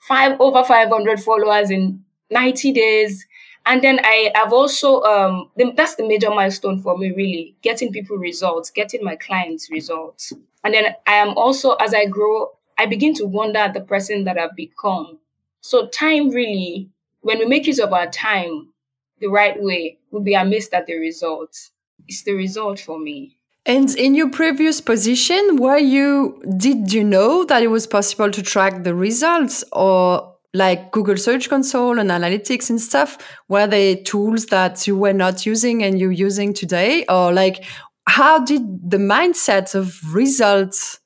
five 0.00 0.38
over 0.40 0.62
500 0.62 1.22
followers 1.22 1.70
in 1.70 2.04
90 2.30 2.72
days. 2.72 3.26
And 3.64 3.82
then 3.82 3.98
I 4.04 4.30
have 4.34 4.52
also 4.52 5.02
um 5.02 5.50
that's 5.74 5.94
the 5.94 6.06
major 6.06 6.30
milestone 6.30 6.80
for 6.82 6.96
me 6.98 7.12
really 7.12 7.56
getting 7.62 7.92
people 7.92 8.18
results, 8.18 8.70
getting 8.70 9.02
my 9.02 9.16
clients 9.16 9.70
results. 9.70 10.34
And 10.64 10.74
then 10.74 10.94
I 11.06 11.12
am 11.12 11.30
also 11.30 11.74
as 11.74 11.94
I 11.94 12.06
grow, 12.06 12.50
I 12.78 12.84
begin 12.86 13.14
to 13.14 13.24
wonder 13.24 13.58
at 13.58 13.72
the 13.72 13.80
person 13.80 14.24
that 14.24 14.38
I've 14.38 14.56
become. 14.56 15.18
So 15.62 15.86
time 15.88 16.30
really, 16.30 16.90
when 17.22 17.38
we 17.38 17.46
make 17.46 17.66
use 17.66 17.78
of 17.78 17.92
our 17.92 18.06
time 18.08 18.72
the 19.20 19.28
right 19.28 19.60
way, 19.62 19.98
we'll 20.10 20.22
be 20.22 20.34
amazed 20.34 20.72
at 20.74 20.86
the 20.86 20.96
results. 20.96 21.70
It's 22.08 22.22
the 22.22 22.32
result 22.32 22.80
for 22.80 22.98
me. 22.98 23.36
And 23.66 23.94
in 23.96 24.14
your 24.14 24.30
previous 24.30 24.80
position, 24.80 25.56
were 25.56 25.78
you 25.78 26.42
did 26.56 26.92
you 26.92 27.04
know 27.04 27.44
that 27.44 27.62
it 27.62 27.68
was 27.68 27.86
possible 27.86 28.30
to 28.30 28.42
track 28.42 28.84
the 28.84 28.94
results 28.94 29.62
or 29.72 30.34
like 30.54 30.90
Google 30.90 31.16
Search 31.16 31.48
Console 31.48 31.98
and 31.98 32.10
analytics 32.10 32.70
and 32.70 32.80
stuff? 32.80 33.18
Were 33.48 33.66
they 33.66 33.96
tools 33.96 34.46
that 34.46 34.86
you 34.86 34.96
were 34.96 35.12
not 35.12 35.44
using 35.44 35.84
and 35.84 36.00
you're 36.00 36.10
using 36.10 36.54
today? 36.54 37.04
Or 37.08 37.32
like 37.32 37.64
how 38.08 38.42
did 38.44 38.90
the 38.90 38.96
mindset 38.96 39.74
of 39.74 40.00
results 40.14 40.98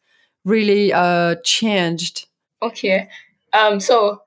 really 0.44 0.92
uh 0.92 1.34
changed? 1.44 2.28
Okay. 2.62 3.08
Um 3.52 3.80
so 3.80 4.23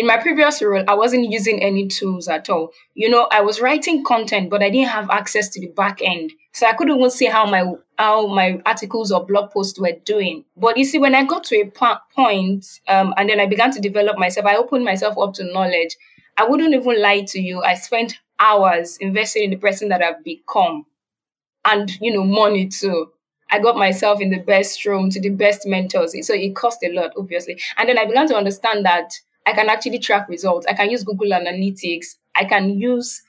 in 0.00 0.06
my 0.06 0.16
previous 0.16 0.62
role, 0.62 0.82
I 0.88 0.94
wasn't 0.94 1.30
using 1.30 1.62
any 1.62 1.86
tools 1.86 2.26
at 2.26 2.48
all. 2.48 2.72
You 2.94 3.10
know, 3.10 3.28
I 3.30 3.42
was 3.42 3.60
writing 3.60 4.02
content, 4.02 4.48
but 4.48 4.62
I 4.62 4.70
didn't 4.70 4.88
have 4.88 5.10
access 5.10 5.50
to 5.50 5.60
the 5.60 5.66
back 5.66 6.00
end. 6.02 6.32
So 6.54 6.66
I 6.66 6.72
couldn't 6.72 6.96
even 6.96 7.10
see 7.10 7.26
how 7.26 7.44
my 7.44 7.74
how 7.98 8.26
my 8.26 8.62
articles 8.64 9.12
or 9.12 9.26
blog 9.26 9.50
posts 9.50 9.78
were 9.78 9.92
doing. 10.06 10.46
But 10.56 10.78
you 10.78 10.86
see, 10.86 10.98
when 10.98 11.14
I 11.14 11.24
got 11.24 11.44
to 11.44 11.60
a 11.60 11.70
point, 12.16 12.80
um, 12.88 13.12
and 13.18 13.28
then 13.28 13.40
I 13.40 13.44
began 13.46 13.72
to 13.72 13.80
develop 13.80 14.16
myself, 14.16 14.46
I 14.46 14.56
opened 14.56 14.86
myself 14.86 15.18
up 15.18 15.34
to 15.34 15.52
knowledge. 15.52 15.94
I 16.38 16.44
wouldn't 16.44 16.72
even 16.72 17.02
lie 17.02 17.26
to 17.28 17.38
you. 17.38 17.62
I 17.62 17.74
spent 17.74 18.18
hours 18.38 18.96
investing 19.02 19.42
in 19.42 19.50
the 19.50 19.56
person 19.56 19.90
that 19.90 20.00
I've 20.00 20.24
become, 20.24 20.86
and 21.66 21.90
you 22.00 22.10
know, 22.10 22.24
money 22.24 22.68
too. 22.68 23.12
I 23.50 23.58
got 23.58 23.76
myself 23.76 24.22
in 24.22 24.30
the 24.30 24.38
best 24.38 24.86
room 24.86 25.10
to 25.10 25.20
the 25.20 25.28
best 25.28 25.66
mentors. 25.66 26.14
So 26.26 26.32
it 26.32 26.56
cost 26.56 26.78
a 26.84 26.90
lot, 26.90 27.12
obviously. 27.18 27.60
And 27.76 27.86
then 27.86 27.98
I 27.98 28.06
began 28.06 28.28
to 28.28 28.36
understand 28.36 28.86
that 28.86 29.12
I 29.46 29.52
can 29.52 29.68
actually 29.68 29.98
track 29.98 30.28
results. 30.28 30.66
I 30.68 30.74
can 30.74 30.90
use 30.90 31.04
Google 31.04 31.30
Analytics. 31.30 32.16
I 32.36 32.44
can 32.44 32.78
use 32.78 33.22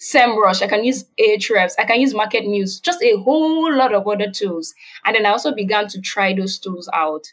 SEMrush. 0.00 0.62
I 0.62 0.68
can 0.68 0.84
use 0.84 1.04
Ahrefs. 1.20 1.72
I 1.78 1.84
can 1.84 2.00
use 2.00 2.14
MarketMuse. 2.14 2.82
Just 2.82 3.02
a 3.02 3.16
whole 3.16 3.74
lot 3.74 3.94
of 3.94 4.06
other 4.06 4.30
tools. 4.30 4.74
And 5.04 5.16
then 5.16 5.26
I 5.26 5.30
also 5.30 5.54
began 5.54 5.88
to 5.88 6.00
try 6.00 6.34
those 6.34 6.58
tools 6.58 6.88
out. 6.92 7.24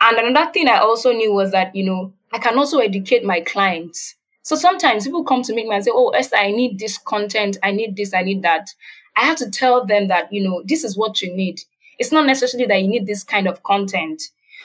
And 0.00 0.18
another 0.18 0.50
thing 0.50 0.68
I 0.68 0.78
also 0.78 1.12
knew 1.12 1.32
was 1.32 1.52
that, 1.52 1.74
you 1.76 1.84
know, 1.84 2.12
I 2.32 2.38
can 2.38 2.56
also 2.56 2.78
educate 2.78 3.24
my 3.24 3.40
clients. 3.40 4.14
So 4.42 4.56
sometimes 4.56 5.04
people 5.04 5.24
come 5.24 5.42
to 5.42 5.54
me 5.54 5.68
and 5.70 5.84
say, 5.84 5.90
Oh, 5.92 6.10
Esther, 6.10 6.36
I 6.36 6.50
need 6.50 6.78
this 6.78 6.96
content. 6.96 7.58
I 7.62 7.72
need 7.72 7.96
this. 7.96 8.14
I 8.14 8.22
need 8.22 8.42
that. 8.42 8.68
I 9.16 9.26
have 9.26 9.36
to 9.36 9.50
tell 9.50 9.84
them 9.84 10.08
that, 10.08 10.32
you 10.32 10.42
know, 10.42 10.62
this 10.64 10.84
is 10.84 10.96
what 10.96 11.20
you 11.20 11.34
need. 11.34 11.60
It's 11.98 12.12
not 12.12 12.26
necessarily 12.26 12.66
that 12.68 12.80
you 12.80 12.88
need 12.88 13.06
this 13.06 13.22
kind 13.22 13.46
of 13.46 13.62
content. 13.62 14.22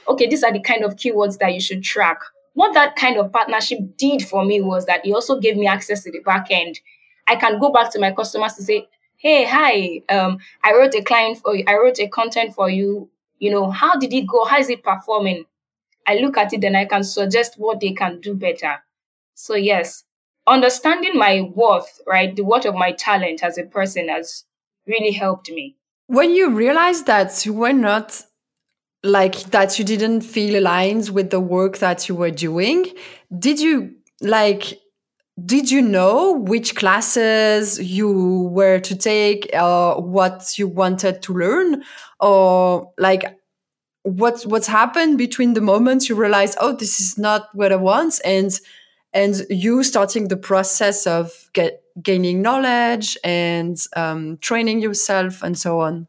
Okay, 0.08 0.28
these 0.28 0.44
are 0.44 0.54
the 0.54 0.62
kind 0.62 0.84
of 0.86 0.96
keywords 0.96 1.40
that 1.40 1.54
you 1.54 1.60
should 1.60 1.84
track 1.84 2.20
what 2.56 2.74
that 2.74 2.96
kind 2.96 3.18
of 3.18 3.32
partnership 3.32 3.80
did 3.98 4.24
for 4.24 4.44
me 4.44 4.62
was 4.62 4.86
that 4.88 5.06
it 5.06 5.12
also 5.12 5.40
gave 5.40 5.56
me 5.56 5.68
access 5.68 6.04
to 6.04 6.12
the 6.12 6.20
back 6.20 6.48
end. 6.50 6.80
I 7.28 7.36
can 7.36 7.60
go 7.60 7.72
back 7.72 7.92
to 7.92 8.00
my 8.00 8.12
customers 8.12 8.54
to 8.54 8.64
say, 8.64 8.88
hey, 9.18 9.46
hi, 9.46 10.02
um, 10.10 10.40
I 10.64 10.74
wrote 10.74 10.96
a 10.96 11.04
client 11.04 11.38
for 11.40 11.56
you, 11.56 11.64
I 11.68 11.76
wrote 11.76 12.00
a 12.00 12.08
content 12.08 12.56
for 12.56 12.70
you. 12.70 13.10
You 13.40 13.52
know, 13.52 13.70
how 13.70 13.98
did 13.98 14.14
it 14.14 14.28
go? 14.28 14.46
How 14.46 14.60
is 14.60 14.70
it 14.70 14.84
performing? 14.84 15.44
I 16.08 16.16
look 16.16 16.38
at 16.38 16.54
it 16.54 16.64
and 16.64 16.78
I 16.78 16.86
can 16.86 17.04
suggest 17.04 17.56
what 17.58 17.82
they 17.82 17.92
can 17.92 18.22
do 18.22 18.34
better. 18.34 18.76
So 19.34 19.56
yes, 19.56 20.06
understanding 20.48 21.18
my 21.18 21.42
worth, 21.42 22.00
right, 22.08 22.34
the 22.34 22.44
worth 22.44 22.66
of 22.66 22.76
my 22.76 22.94
talent 22.94 23.44
as 23.44 23.58
a 23.58 23.64
person 23.64 24.08
has 24.08 24.46
really 24.88 25.12
helped 25.12 25.52
me. 25.52 25.76
When 26.08 26.32
you 26.32 26.52
realize 26.52 27.04
that 27.04 27.46
you 27.46 27.54
were 27.54 27.74
not 27.74 28.22
like 29.06 29.36
that 29.52 29.78
you 29.80 29.86
didn't 29.86 30.22
feel 30.22 30.60
aligned 30.60 31.10
with 31.10 31.30
the 31.30 31.40
work 31.40 31.78
that 31.80 32.10
you 32.10 32.16
were 32.16 32.32
doing? 32.32 32.86
Did 33.38 33.60
you 33.60 33.96
like 34.22 34.80
did 35.46 35.70
you 35.70 35.82
know 35.82 36.32
which 36.32 36.76
classes 36.76 37.78
you 37.80 38.44
were 38.54 38.80
to 38.80 38.96
take 38.96 39.50
or 39.54 40.02
what 40.02 40.58
you 40.58 40.68
wanted 40.68 41.22
to 41.24 41.34
learn? 41.34 41.84
Or 42.22 42.94
like 42.98 43.38
what 44.06 44.44
what's 44.44 44.68
happened 44.68 45.18
between 45.18 45.56
the 45.56 45.62
moments 45.62 46.08
you 46.08 46.14
realize 46.14 46.56
oh 46.62 46.74
this 46.74 47.00
is 47.00 47.18
not 47.18 47.50
what 47.54 47.72
i 47.72 47.76
want 47.76 48.22
and 48.24 48.60
and 49.14 49.42
you 49.50 49.84
starting 49.84 50.28
the 50.28 50.38
process 50.38 51.08
of 51.08 51.50
get 51.54 51.82
gaining 52.04 52.40
knowledge 52.42 53.18
and 53.24 53.80
um, 53.96 54.38
training 54.42 54.80
yourself 54.80 55.42
and 55.42 55.58
so 55.58 55.80
on 55.80 56.08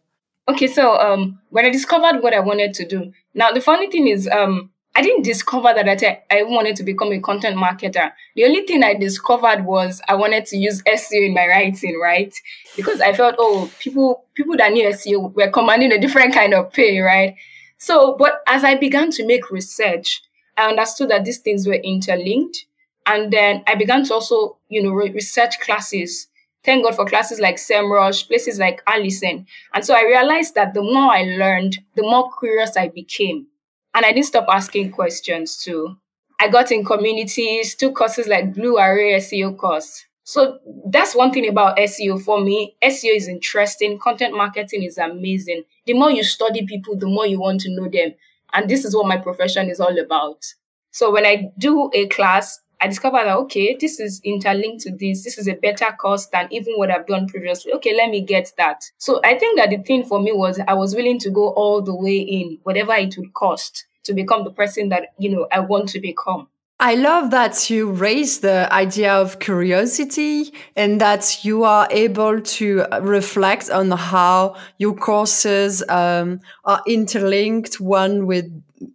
Okay, 0.49 0.69
so 0.69 0.97
um, 0.99 1.41
when 1.51 1.65
I 1.65 1.71
discovered 1.71 2.23
what 2.23 2.33
I 2.33 2.41
wanted 2.41 2.73
to 2.75 2.87
do, 2.87 3.13
now 3.35 3.51
the 3.51 3.61
funny 3.61 3.91
thing 3.91 4.07
is, 4.07 4.29
um, 4.29 4.71
I 4.95 5.03
didn't 5.03 5.25
discover 5.25 5.75
that 5.75 5.89
I, 6.03 6.23
I 6.31 6.43
wanted 6.45 6.77
to 6.77 6.83
become 6.83 7.13
a 7.13 7.21
content 7.21 7.57
marketer. 7.57 8.13
The 8.35 8.45
only 8.45 8.63
thing 8.65 8.83
I 8.83 8.95
discovered 8.95 9.65
was 9.65 10.01
I 10.09 10.15
wanted 10.15 10.47
to 10.47 10.57
use 10.57 10.83
SEO 10.85 11.27
in 11.27 11.35
my 11.35 11.47
writing, 11.47 11.99
right? 12.01 12.33
Because 12.77 13.01
I 13.01 13.13
felt, 13.13 13.35
oh, 13.39 13.71
people 13.81 14.25
people 14.35 14.57
that 14.57 14.73
knew 14.73 14.89
SEO 14.89 15.35
were 15.35 15.51
commanding 15.51 15.93
a 15.93 16.01
different 16.01 16.33
kind 16.33 16.55
of 16.55 16.73
pay, 16.73 17.01
right? 17.01 17.35
So, 17.79 18.17
but 18.19 18.41
as 18.47 18.65
I 18.65 18.77
began 18.77 19.11
to 19.13 19.27
make 19.27 19.51
research, 19.51 20.23
I 20.57 20.69
understood 20.69 21.11
that 21.11 21.25
these 21.27 21.41
things 21.41 21.67
were 21.67 21.75
interlinked, 21.75 22.65
and 23.05 23.31
then 23.31 23.65
I 23.67 23.75
began 23.75 24.05
to 24.05 24.15
also, 24.15 24.57
you 24.71 24.83
know, 24.83 24.93
re- 24.93 25.11
research 25.11 25.61
classes 25.61 26.29
Thank 26.67 26.85
God 26.85 26.97
for 26.97 27.07
classes 27.07 27.39
like 27.39 27.57
SEMrush, 27.57 28.27
places 28.27 28.59
like 28.59 28.83
Alison. 28.89 29.47
And 29.73 29.85
so 29.85 29.95
I 29.95 30.03
realized 30.03 30.57
that 30.57 30.75
the 30.75 30.83
more 30.83 31.13
I 31.13 31.23
learned, 31.23 31.79
the 31.95 32.03
more 32.03 32.29
curious 32.41 32.77
I 32.77 32.89
became. 32.89 33.47
And 33.95 34.05
I 34.05 34.13
didn't 34.13 34.27
stop 34.27 34.47
asking 34.51 34.91
questions 34.91 35.63
too. 35.63 35.97
I 36.41 36.49
got 36.49 36.73
in 36.73 36.85
communities, 36.85 37.77
took 37.77 37.95
courses 37.95 38.27
like 38.27 38.53
Blue 38.53 38.79
Array 38.79 39.15
SEO 39.15 39.57
course. 39.57 40.07
So 40.25 40.59
that's 40.91 41.15
one 41.15 41.31
thing 41.31 41.49
about 41.49 41.77
SEO 41.77 42.21
for 42.21 42.41
me. 42.41 42.77
SEO 42.83 43.15
is 43.15 43.29
interesting. 43.29 44.01
Content 44.01 44.37
marketing 44.37 44.83
is 44.83 44.99
amazing. 44.99 45.63
The 45.87 45.95
more 45.95 46.11
you 46.11 46.25
study 46.25 46.67
people, 46.67 46.97
the 46.97 47.07
more 47.07 47.29
you 47.29 47.39
want 47.39 47.61
to 47.61 47.71
know 47.71 47.89
them. 47.89 48.13
And 48.55 48.69
this 48.69 48.85
is 48.85 48.93
what 48.93 49.07
my 49.07 49.19
profession 49.19 49.71
is 49.71 49.79
all 49.79 49.97
about. 50.01 50.45
So 50.91 51.13
when 51.13 51.27
I 51.27 51.53
do 51.59 51.91
a 51.95 52.09
class, 52.09 52.61
I 52.81 52.89
discovered 52.89 53.25
that 53.25 53.37
okay, 53.37 53.77
this 53.81 53.99
is 54.01 54.21
interlinked 54.25 54.83
to 54.83 54.91
this. 54.91 55.25
This 55.25 55.39
is 55.39 55.49
a 55.49 55.55
better 55.55 55.87
course 55.99 56.27
than 56.27 56.49
even 56.51 56.75
what 56.77 56.91
I've 56.91 57.07
done 57.07 57.27
previously. 57.27 57.73
Okay, 57.75 57.95
let 57.97 58.11
me 58.11 58.21
get 58.21 58.53
that. 58.59 58.85
So 58.99 59.21
I 59.25 59.39
think 59.39 59.59
that 59.59 59.71
the 59.71 59.79
thing 59.79 60.05
for 60.05 60.21
me 60.21 60.33
was 60.33 60.61
I 60.67 60.75
was 60.75 60.95
willing 60.95 61.19
to 61.21 61.31
go 61.31 61.51
all 61.51 61.81
the 61.83 61.95
way 61.95 62.19
in, 62.19 62.59
whatever 62.65 62.95
it 62.95 63.17
would 63.17 63.33
cost 63.35 63.87
to 64.05 64.15
become 64.15 64.45
the 64.45 64.51
person 64.51 64.89
that 64.91 65.15
you 65.19 65.31
know 65.31 65.47
I 65.51 65.61
want 65.61 65.89
to 65.91 66.01
become. 66.01 66.49
I 66.79 66.95
love 66.95 67.31
that 67.31 67.71
you 67.71 67.91
raise 67.91 68.41
the 68.41 68.71
idea 68.71 69.15
of 69.15 69.39
curiosity 69.39 70.53
and 70.77 71.01
that 71.01 71.43
you 71.43 71.65
are 71.65 71.89
able 71.91 72.43
to 72.43 72.85
reflect 73.01 73.71
on 73.71 73.91
how 73.93 74.57
your 74.77 74.95
courses 74.95 75.83
um, 75.89 76.41
are 76.67 76.83
interlinked 76.87 77.81
one 77.81 78.27
with 78.27 78.45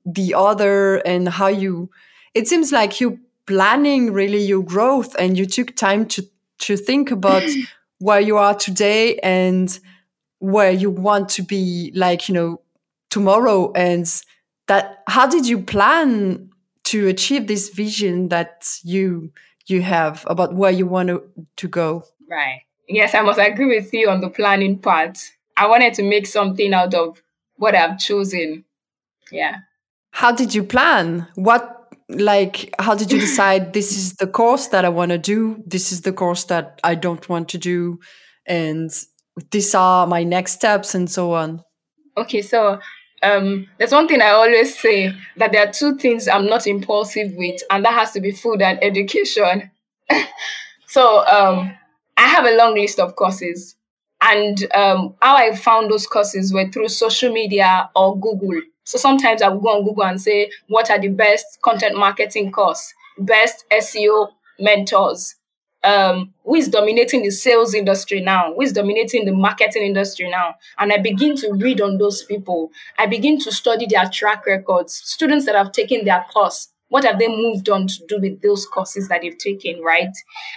the 0.06 0.36
other 0.36 0.98
and 0.98 1.28
how 1.28 1.48
you. 1.48 1.90
It 2.36 2.48
seems 2.48 2.72
like 2.72 3.02
you 3.02 3.20
planning 3.46 4.14
really 4.14 4.42
your 4.42 4.64
growth 4.64 5.16
and 5.20 5.38
you 5.38 5.46
took 5.46 5.76
time 5.76 6.06
to 6.08 6.26
to 6.60 6.78
think 6.78 7.12
about 7.12 7.44
where 8.00 8.20
you 8.20 8.38
are 8.38 8.56
today 8.56 9.18
and 9.18 9.80
where 10.40 10.72
you 10.72 10.90
want 10.90 11.30
to 11.30 11.42
be 11.42 11.92
like 11.96 12.28
you 12.28 12.36
know 12.36 12.62
tomorrow. 13.10 13.72
And 13.74 14.08
that 14.68 15.04
how 15.08 15.28
did 15.28 15.48
you 15.48 15.62
plan 15.62 16.50
to 16.86 17.08
achieve 17.08 17.48
this 17.48 17.70
vision 17.70 18.30
that 18.30 18.68
you 18.84 19.32
you 19.68 19.82
have 19.84 20.26
about 20.28 20.56
where 20.56 20.72
you 20.72 20.88
want 20.88 21.10
to, 21.10 21.24
to 21.58 21.68
go? 21.68 22.04
Right. 22.28 22.62
Yes 22.88 23.14
i 23.14 23.22
must 23.22 23.40
agree 23.40 23.68
with 23.68 23.94
you 23.94 24.10
on 24.10 24.22
the 24.22 24.30
planning 24.30 24.80
part. 24.80 25.20
I 25.56 25.68
wanted 25.68 25.94
to 25.96 26.04
make 26.04 26.26
something 26.26 26.74
out 26.74 26.94
of 26.94 27.22
what 27.58 27.76
i've 27.76 28.00
chosen. 28.00 28.66
Yeah. 29.32 29.58
How 30.12 30.32
did 30.32 30.54
you 30.54 30.64
plan? 30.64 31.28
What 31.36 31.81
like 32.20 32.74
how 32.80 32.96
did 32.96 33.12
you 33.12 33.20
decide 33.20 33.74
this 33.74 33.98
is 33.98 34.14
the 34.14 34.28
course 34.28 34.68
that 34.68 34.86
i 34.86 34.90
want 34.90 35.12
to 35.12 35.18
do 35.18 35.62
this 35.66 35.92
is 35.92 36.02
the 36.02 36.14
course 36.14 36.46
that 36.46 36.80
i 36.84 36.96
don't 36.96 37.30
want 37.30 37.50
to 37.50 37.58
do 37.58 38.00
and 38.46 38.92
these 39.52 39.74
are 39.74 40.06
my 40.08 40.24
next 40.24 40.54
steps 40.54 40.94
and 40.94 41.10
so 41.10 41.34
on 41.34 41.64
okay 42.18 42.42
so 42.42 42.80
um, 43.24 43.68
there's 43.78 43.92
one 43.92 44.08
thing 44.08 44.22
I 44.22 44.30
always 44.30 44.78
say 44.78 45.14
that 45.38 45.52
there 45.52 45.68
are 45.68 45.72
two 45.72 45.96
things 45.98 46.28
I'm 46.28 46.48
not 46.48 46.66
impulsive 46.66 47.34
with, 47.36 47.62
and 47.70 47.86
that 47.86 47.94
has 47.94 48.12
to 48.14 48.22
be 48.22 48.32
food 48.32 48.62
and 48.62 48.84
education. 48.84 49.70
so 50.88 51.26
um, 51.28 51.72
I 52.18 52.28
have 52.28 52.46
a 52.46 52.56
long 52.56 52.76
list 52.76 53.00
of 53.00 53.16
courses, 53.16 53.76
and 54.22 54.66
um, 54.74 55.16
how 55.22 55.36
I 55.36 55.56
found 55.56 55.92
those 55.92 56.08
courses 56.08 56.54
were 56.54 56.70
through 56.72 56.90
social 56.90 57.32
media 57.32 57.90
or 57.96 58.20
Google. 58.20 58.62
So 58.84 58.98
sometimes 58.98 59.42
I 59.42 59.50
will 59.50 59.62
go 59.62 59.78
on 59.78 59.84
Google 59.84 60.06
and 60.06 60.22
say, 60.22 60.52
what 60.68 60.90
are 60.90 61.00
the 61.00 61.10
best 61.10 61.62
content 61.62 61.98
marketing 61.98 62.52
courses, 62.52 62.94
best 63.18 63.66
SEO 63.72 64.30
mentors? 64.60 65.36
um, 65.84 66.34
who 66.46 66.56
is 66.56 66.68
dominating 66.68 67.24
the 67.24 67.32
sales 67.32 67.74
industry 67.74 68.22
now, 68.22 68.54
who 68.54 68.62
is 68.62 68.74
dominating 68.74 69.26
the 69.26 69.32
marketing 69.32 69.84
industry 69.84 70.30
now. 70.30 70.56
And 70.78 70.94
I 70.94 70.98
begin 70.98 71.36
to 71.38 71.54
read 71.54 71.82
on 71.82 71.98
those 71.98 72.24
people. 72.24 72.72
I 72.98 73.08
begin 73.08 73.40
to 73.40 73.52
study 73.52 73.88
their 73.90 74.10
track 74.10 74.46
records, 74.46 74.94
students 74.94 75.46
that 75.46 75.56
have 75.56 75.72
taken 75.72 76.06
their 76.06 76.26
course. 76.32 76.70
What 76.90 77.06
have 77.06 77.20
they 77.20 77.30
moved 77.30 77.70
on 77.70 77.88
to 77.88 78.06
do 78.08 78.20
with 78.20 78.42
those 78.42 78.66
courses 78.66 79.08
that 79.08 79.22
they've 79.22 79.38
taken, 79.38 79.82
right? 79.82 80.12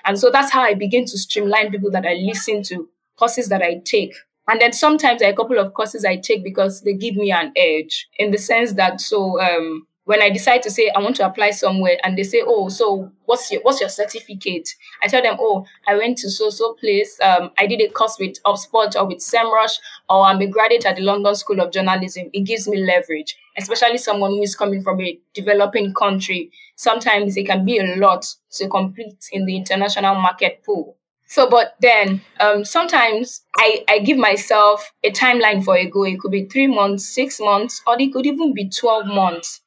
And 0.05 0.19
so 0.19 0.31
that's 0.31 0.53
how 0.53 0.63
I 0.63 0.75
begin 0.75 1.05
to 1.07 1.17
streamline 1.17 1.71
people 1.71 1.93
that 1.93 2.05
I 2.05 2.15
listen 2.15 2.63
to, 2.65 2.89
courses 3.17 3.49
that 3.49 3.63
I 3.63 3.81
take. 3.85 4.15
And 4.49 4.61
then 4.61 4.73
sometimes 4.73 5.23
a 5.23 5.33
couple 5.33 5.59
of 5.59 5.73
courses 5.75 6.05
I 6.05 6.17
take 6.17 6.45
because 6.45 6.83
they 6.83 6.95
give 6.95 7.17
me 7.17 7.33
an 7.33 7.53
edge 7.57 8.09
in 8.19 8.31
the 8.31 8.39
sense 8.39 8.73
that 8.75 9.01
so 9.01 9.41
um, 9.41 9.87
when 10.05 10.21
I 10.21 10.29
decide 10.29 10.63
to 10.65 10.71
say 10.71 10.91
I 10.95 11.01
want 11.01 11.17
to 11.17 11.27
apply 11.27 11.51
somewhere 11.53 11.97
and 12.05 12.17
they 12.17 12.25
say, 12.25 12.43
"Oh, 12.47 12.69
so 12.69 13.11
what's 13.25 13.51
your 13.51 13.63
what's 13.63 13.81
your 13.81 13.89
certificate?" 13.89 14.69
I 15.03 15.09
tell 15.09 15.23
them, 15.23 15.37
"Oh, 15.41 15.65
I 15.87 15.97
went 15.97 16.19
to 16.19 16.31
so 16.31 16.51
so 16.51 16.75
place. 16.75 17.19
Um, 17.23 17.51
I 17.59 17.67
did 17.67 17.81
a 17.81 17.89
course 17.89 18.17
with 18.21 18.43
HubSpot 18.43 18.95
or 18.97 19.07
with 19.07 19.19
SEMrush, 19.19 19.79
or 20.11 20.25
I'm 20.25 20.41
a 20.43 20.47
graduate 20.47 20.85
at 20.85 20.97
the 20.97 21.03
London 21.03 21.35
School 21.35 21.61
of 21.61 21.73
Journalism." 21.73 22.29
It 22.35 22.45
gives 22.45 22.69
me 22.69 22.85
leverage, 22.85 23.37
especially 23.57 23.99
someone 23.99 24.33
who 24.33 24.43
is 24.43 24.55
coming 24.55 24.83
from 24.83 25.01
a 25.01 25.19
developing 25.33 25.95
country. 25.95 26.51
Sometimes 26.77 27.37
it 27.39 27.47
can 27.47 27.65
be 27.65 27.79
a 27.79 27.97
lot 27.97 28.27
to 28.53 28.69
compete 28.69 29.29
in 29.33 29.47
the 29.47 29.57
international 29.57 30.17
market 30.17 30.63
pool. 30.65 30.97
So, 31.27 31.49
but 31.49 31.75
then 31.81 32.21
um, 32.41 32.65
sometimes 32.65 33.43
I, 33.59 33.85
I 33.89 33.99
give 34.01 34.19
myself 34.19 34.93
a 35.03 35.11
timeline 35.11 35.65
for 35.65 35.77
a 35.77 35.87
goal. 35.87 36.05
It 36.05 36.21
could 36.21 36.31
be 36.31 36.47
three 36.47 36.69
months, 36.69 37.07
six 37.07 37.41
months, 37.41 37.83
or 37.87 37.97
it 37.99 38.13
could 38.13 38.27
even 38.27 38.55
be 38.55 38.69
12 38.69 39.07
months 39.07 39.63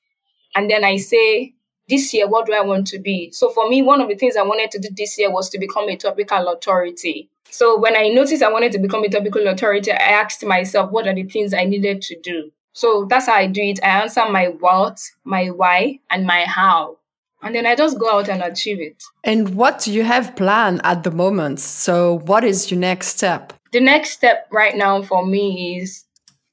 and 0.57 0.69
then 0.71 0.83
I 0.83 0.97
say, 0.97 1.53
this 1.87 2.13
year, 2.13 2.27
what 2.27 2.47
do 2.47 2.53
I 2.53 2.61
want 2.61 2.87
to 2.87 2.99
be? 2.99 3.31
So 3.31 3.49
for 3.51 3.69
me, 3.69 3.83
one 3.83 4.01
of 4.01 4.09
the 4.09 4.15
things 4.15 4.35
I 4.35 4.41
wanted 4.41 4.71
to 4.71 4.79
do 4.79 4.89
this 4.97 5.17
year 5.19 5.31
was 5.31 5.49
to 5.49 5.59
become 5.59 5.87
a 5.87 5.95
topical 5.95 6.47
authority. 6.49 7.29
So 7.49 7.79
when 7.79 7.95
I 7.95 8.09
noticed 8.09 8.43
I 8.43 8.51
wanted 8.51 8.71
to 8.73 8.79
become 8.79 9.03
a 9.03 9.09
topical 9.09 9.47
authority, 9.47 9.91
I 9.91 9.95
asked 9.95 10.43
myself, 10.43 10.91
what 10.91 11.07
are 11.07 11.13
the 11.13 11.23
things 11.23 11.53
I 11.53 11.63
needed 11.63 12.01
to 12.01 12.19
do? 12.19 12.51
So 12.73 13.05
that's 13.07 13.27
how 13.27 13.33
I 13.35 13.47
do 13.47 13.61
it. 13.61 13.79
I 13.83 14.01
answer 14.01 14.27
my 14.29 14.47
what, 14.47 14.99
my 15.23 15.47
why, 15.47 15.99
and 16.09 16.25
my 16.25 16.41
how. 16.41 16.97
And 17.41 17.53
then 17.53 17.65
I 17.65 17.75
just 17.75 17.99
go 17.99 18.11
out 18.11 18.29
and 18.29 18.41
achieve 18.41 18.79
it. 18.79 19.01
And 19.23 19.55
what 19.55 19.79
do 19.79 19.93
you 19.93 20.03
have 20.03 20.35
planned 20.35 20.81
at 20.83 21.03
the 21.03 21.11
moment? 21.11 21.59
So 21.59 22.19
what 22.25 22.43
is 22.43 22.71
your 22.71 22.79
next 22.79 23.07
step? 23.09 23.53
The 23.71 23.79
next 23.79 24.11
step 24.11 24.47
right 24.51 24.75
now 24.75 25.03
for 25.03 25.25
me 25.25 25.77
is 25.77 26.05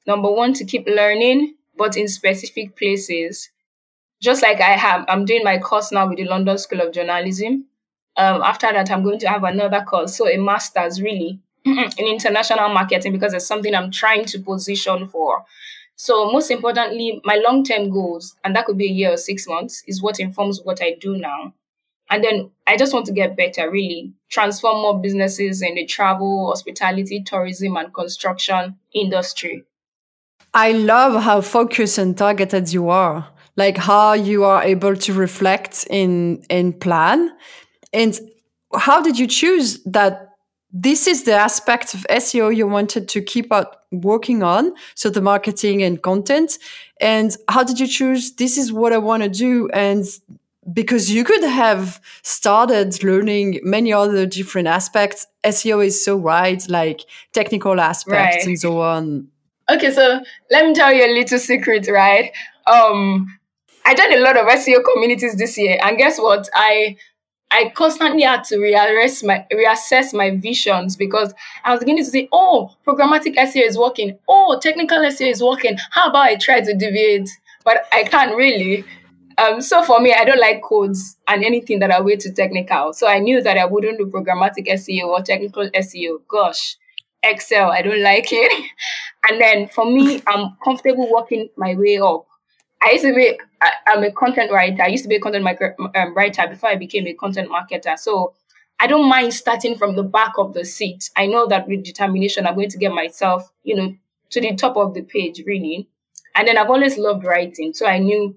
number 0.06 0.30
one, 0.30 0.52
to 0.54 0.64
keep 0.64 0.86
learning, 0.86 1.54
but 1.76 1.96
in 1.96 2.08
specific 2.08 2.76
places 2.76 3.50
just 4.24 4.42
like 4.42 4.60
I 4.60 4.72
have, 4.72 5.04
I'm 5.06 5.26
doing 5.26 5.44
my 5.44 5.58
course 5.58 5.92
now 5.92 6.08
with 6.08 6.16
the 6.16 6.24
London 6.24 6.56
School 6.56 6.80
of 6.80 6.92
Journalism. 6.92 7.66
Um, 8.16 8.42
after 8.42 8.72
that, 8.72 8.90
I'm 8.90 9.02
going 9.02 9.18
to 9.18 9.28
have 9.28 9.44
another 9.44 9.82
course, 9.82 10.16
so 10.16 10.26
a 10.28 10.38
master's 10.38 11.02
really 11.02 11.40
in 11.64 11.86
international 11.98 12.70
marketing 12.70 13.12
because 13.12 13.34
it's 13.34 13.46
something 13.46 13.74
I'm 13.74 13.90
trying 13.90 14.24
to 14.26 14.38
position 14.38 15.08
for. 15.08 15.44
So, 15.96 16.30
most 16.30 16.50
importantly, 16.50 17.20
my 17.24 17.36
long 17.36 17.64
term 17.64 17.90
goals, 17.90 18.36
and 18.44 18.54
that 18.56 18.66
could 18.66 18.78
be 18.78 18.86
a 18.86 18.92
year 18.92 19.12
or 19.12 19.16
six 19.16 19.46
months, 19.46 19.82
is 19.86 20.02
what 20.02 20.20
informs 20.20 20.60
what 20.62 20.82
I 20.82 20.96
do 21.00 21.16
now. 21.16 21.54
And 22.10 22.22
then 22.22 22.50
I 22.66 22.76
just 22.76 22.92
want 22.92 23.06
to 23.06 23.12
get 23.12 23.36
better, 23.36 23.70
really 23.70 24.12
transform 24.28 24.82
more 24.82 25.00
businesses 25.00 25.62
in 25.62 25.76
the 25.76 25.86
travel, 25.86 26.48
hospitality, 26.48 27.22
tourism, 27.22 27.76
and 27.76 27.94
construction 27.94 28.76
industry. 28.92 29.64
I 30.52 30.72
love 30.72 31.22
how 31.22 31.40
focused 31.40 31.98
and 31.98 32.16
targeted 32.16 32.72
you 32.72 32.88
are 32.90 33.28
like 33.56 33.76
how 33.76 34.12
you 34.12 34.44
are 34.44 34.62
able 34.62 34.96
to 34.96 35.12
reflect 35.12 35.86
in 35.90 36.44
in 36.48 36.72
plan 36.72 37.30
and 37.92 38.18
how 38.76 39.00
did 39.00 39.18
you 39.18 39.26
choose 39.26 39.82
that 39.84 40.33
this 40.76 41.06
is 41.06 41.22
the 41.22 41.32
aspect 41.32 41.94
of 41.94 42.04
SEO 42.10 42.54
you 42.54 42.66
wanted 42.66 43.08
to 43.08 43.22
keep 43.22 43.52
out 43.52 43.82
working 43.92 44.42
on 44.42 44.74
so 44.96 45.08
the 45.08 45.20
marketing 45.20 45.84
and 45.84 46.02
content 46.02 46.58
and 47.00 47.36
how 47.48 47.62
did 47.62 47.78
you 47.78 47.86
choose 47.86 48.32
this 48.32 48.58
is 48.58 48.72
what 48.72 48.92
I 48.92 48.98
want 48.98 49.22
to 49.22 49.28
do 49.28 49.68
and 49.72 50.04
because 50.72 51.12
you 51.12 51.22
could 51.22 51.44
have 51.44 52.00
started 52.22 53.04
learning 53.04 53.60
many 53.62 53.92
other 53.92 54.26
different 54.26 54.66
aspects 54.66 55.28
SEO 55.44 55.86
is 55.86 56.04
so 56.04 56.16
wide 56.16 56.68
like 56.68 57.02
technical 57.32 57.80
aspects 57.80 58.38
right. 58.38 58.46
and 58.46 58.58
so 58.58 58.80
on 58.80 59.28
okay 59.70 59.92
so 59.92 60.20
let 60.50 60.66
me 60.66 60.74
tell 60.74 60.92
you 60.92 61.04
a 61.06 61.14
little 61.14 61.38
secret 61.38 61.88
right 61.88 62.32
um 62.66 63.28
I 63.86 63.94
joined 63.94 64.14
a 64.14 64.20
lot 64.22 64.38
of 64.38 64.46
SEO 64.46 64.82
communities 64.82 65.36
this 65.36 65.58
year, 65.58 65.78
and 65.82 65.98
guess 65.98 66.18
what? 66.18 66.48
I 66.54 66.96
I 67.54 67.68
constantly 67.68 68.22
had 68.22 68.42
to 68.44 68.56
reassess 68.56 69.24
my 69.24 69.46
reassess 69.52 70.12
my 70.12 70.36
visions 70.36 70.96
because 70.96 71.32
I 71.62 71.70
was 71.70 71.78
beginning 71.78 72.04
to 72.04 72.10
say, 72.10 72.28
oh, 72.32 72.74
programmatic 72.84 73.36
SEO 73.36 73.62
is 73.68 73.78
working. 73.78 74.18
Oh, 74.26 74.58
technical 74.60 74.98
SEO 74.98 75.30
is 75.30 75.40
working. 75.40 75.78
How 75.92 76.10
about 76.10 76.24
I 76.26 76.34
try 76.34 76.60
to 76.62 76.74
deviate? 76.74 77.30
But 77.64 77.86
I 77.92 78.02
can't 78.02 78.36
really. 78.36 78.84
Um, 79.38 79.60
so 79.60 79.84
for 79.84 80.00
me, 80.00 80.12
I 80.12 80.24
don't 80.24 80.40
like 80.40 80.62
codes 80.62 81.16
and 81.28 81.44
anything 81.44 81.78
that 81.78 81.92
are 81.92 82.02
way 82.02 82.16
too 82.16 82.32
technical. 82.32 82.92
So 82.92 83.06
I 83.06 83.20
knew 83.20 83.40
that 83.40 83.56
I 83.56 83.66
wouldn't 83.66 83.98
do 83.98 84.06
programmatic 84.06 84.66
SEO 84.66 85.06
or 85.06 85.22
technical 85.22 85.70
SEO. 85.70 86.18
Gosh, 86.26 86.76
Excel, 87.22 87.70
I 87.70 87.82
don't 87.82 88.02
like 88.02 88.32
it. 88.32 88.70
and 89.30 89.40
then 89.40 89.68
for 89.68 89.86
me, 89.86 90.20
I'm 90.26 90.56
comfortable 90.64 91.08
working 91.08 91.50
my 91.56 91.76
way 91.76 91.98
up. 91.98 92.26
I 92.84 92.90
used 92.90 93.04
to 93.04 93.14
be, 93.14 93.38
I, 93.62 93.70
am 93.86 94.02
a 94.04 94.12
content 94.12 94.52
writer. 94.52 94.82
I 94.82 94.88
used 94.88 95.04
to 95.04 95.08
be 95.08 95.16
a 95.16 95.20
content 95.20 95.46
um, 95.94 96.14
writer 96.14 96.46
before 96.46 96.68
I 96.68 96.76
became 96.76 97.06
a 97.06 97.14
content 97.14 97.50
marketer. 97.50 97.98
So 97.98 98.34
I 98.78 98.86
don't 98.86 99.08
mind 99.08 99.32
starting 99.32 99.74
from 99.74 99.96
the 99.96 100.02
back 100.02 100.34
of 100.36 100.52
the 100.52 100.66
seat. 100.66 101.10
I 101.16 101.26
know 101.26 101.46
that 101.46 101.66
with 101.66 101.82
determination, 101.82 102.46
I'm 102.46 102.56
going 102.56 102.68
to 102.68 102.78
get 102.78 102.92
myself, 102.92 103.50
you 103.62 103.74
know, 103.74 103.94
to 104.30 104.40
the 104.40 104.54
top 104.54 104.76
of 104.76 104.92
the 104.92 105.00
page, 105.00 105.42
really. 105.46 105.88
And 106.34 106.46
then 106.46 106.58
I've 106.58 106.68
always 106.68 106.98
loved 106.98 107.24
writing. 107.24 107.72
So 107.72 107.86
I 107.86 107.98
knew 107.98 108.36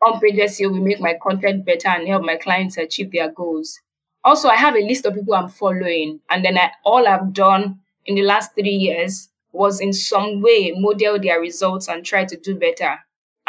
on 0.00 0.20
page 0.20 0.36
SEO 0.36 0.70
will 0.70 0.84
make 0.84 1.00
my 1.00 1.14
content 1.20 1.64
better 1.64 1.88
and 1.88 2.06
help 2.06 2.22
my 2.22 2.36
clients 2.36 2.76
achieve 2.76 3.10
their 3.10 3.32
goals. 3.32 3.80
Also, 4.22 4.48
I 4.48 4.56
have 4.56 4.76
a 4.76 4.86
list 4.86 5.06
of 5.06 5.14
people 5.14 5.34
I'm 5.34 5.48
following. 5.48 6.20
And 6.30 6.44
then 6.44 6.56
I, 6.56 6.70
all 6.84 7.08
I've 7.08 7.32
done 7.32 7.80
in 8.06 8.14
the 8.14 8.22
last 8.22 8.54
three 8.54 8.70
years 8.70 9.28
was 9.50 9.80
in 9.80 9.92
some 9.92 10.40
way 10.40 10.72
model 10.76 11.18
their 11.18 11.40
results 11.40 11.88
and 11.88 12.04
try 12.04 12.24
to 12.26 12.36
do 12.36 12.54
better 12.54 12.98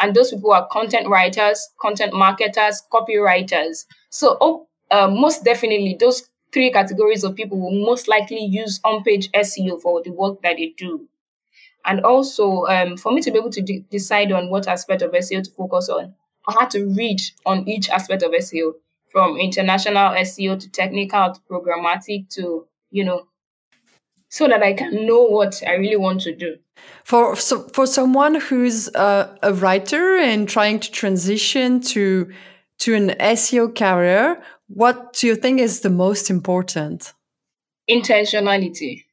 and 0.00 0.14
those 0.14 0.30
people 0.30 0.52
are 0.52 0.66
content 0.72 1.08
writers, 1.08 1.68
content 1.80 2.12
marketers, 2.12 2.82
copywriters. 2.92 3.84
So, 4.10 4.36
oh, 4.40 4.68
uh, 4.90 5.08
most 5.08 5.44
definitely, 5.44 5.96
those 5.98 6.28
three 6.52 6.72
categories 6.72 7.22
of 7.22 7.36
people 7.36 7.60
will 7.60 7.84
most 7.86 8.08
likely 8.08 8.44
use 8.44 8.80
on-page 8.84 9.30
SEO 9.32 9.80
for 9.80 10.02
the 10.02 10.10
work 10.10 10.42
that 10.42 10.56
they 10.56 10.74
do. 10.76 11.06
And 11.84 12.00
also, 12.00 12.64
um, 12.66 12.96
for 12.96 13.12
me 13.12 13.20
to 13.22 13.30
be 13.30 13.38
able 13.38 13.50
to 13.50 13.62
de- 13.62 13.84
decide 13.90 14.32
on 14.32 14.50
what 14.50 14.66
aspect 14.66 15.02
of 15.02 15.12
SEO 15.12 15.44
to 15.44 15.50
focus 15.50 15.88
on, 15.88 16.14
I 16.48 16.56
had 16.58 16.70
to 16.70 16.86
read 16.86 17.20
on 17.46 17.68
each 17.68 17.88
aspect 17.90 18.22
of 18.22 18.32
SEO, 18.32 18.72
from 19.10 19.36
international 19.36 20.14
SEO 20.14 20.58
to 20.58 20.70
technical 20.70 21.32
to 21.32 21.40
programmatic 21.50 22.28
to 22.30 22.66
you 22.90 23.04
know 23.04 23.26
so 24.28 24.46
that 24.46 24.62
I 24.62 24.72
can 24.72 25.06
know 25.06 25.24
what 25.24 25.62
I 25.66 25.74
really 25.74 25.96
want 25.96 26.20
to 26.22 26.34
do. 26.34 26.56
For 27.04 27.36
so, 27.36 27.62
for 27.72 27.86
someone 27.86 28.36
who's 28.36 28.88
a, 28.94 29.36
a 29.42 29.52
writer 29.54 30.16
and 30.16 30.48
trying 30.48 30.80
to 30.80 30.90
transition 30.90 31.80
to 31.82 32.30
to 32.80 32.94
an 32.94 33.10
SEO 33.20 33.76
career, 33.76 34.42
what 34.68 35.12
do 35.14 35.26
you 35.26 35.34
think 35.34 35.60
is 35.60 35.80
the 35.80 35.90
most 35.90 36.30
important? 36.30 37.12
Intentionality. 37.88 39.04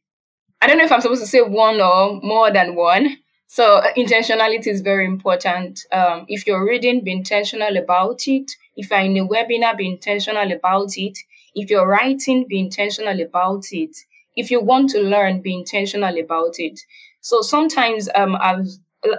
I 0.61 0.67
don't 0.67 0.77
know 0.77 0.85
if 0.85 0.91
I'm 0.91 1.01
supposed 1.01 1.21
to 1.21 1.27
say 1.27 1.41
one 1.41 1.81
or 1.81 2.19
more 2.21 2.51
than 2.51 2.75
one. 2.75 3.17
So 3.47 3.81
intentionality 3.95 4.67
is 4.67 4.81
very 4.81 5.05
important. 5.05 5.79
Um, 5.91 6.25
if 6.27 6.45
you're 6.45 6.65
reading, 6.65 7.03
be 7.03 7.11
intentional 7.11 7.77
about 7.77 8.27
it. 8.27 8.51
If 8.75 8.89
you're 8.89 8.99
in 8.99 9.17
a 9.17 9.27
webinar, 9.27 9.77
be 9.77 9.87
intentional 9.87 10.51
about 10.51 10.97
it. 10.97 11.17
If 11.55 11.69
you're 11.69 11.87
writing, 11.87 12.45
be 12.47 12.59
intentional 12.59 13.19
about 13.21 13.65
it 13.71 13.95
if 14.37 14.51
you 14.51 14.61
want 14.61 14.91
to 14.91 15.01
learn, 15.01 15.41
be 15.41 15.53
intentional 15.53 16.17
about 16.17 16.59
it. 16.59 16.79
So 17.27 17.41
sometimes 17.41 18.07
um, 18.15 18.37
I've 18.39 18.69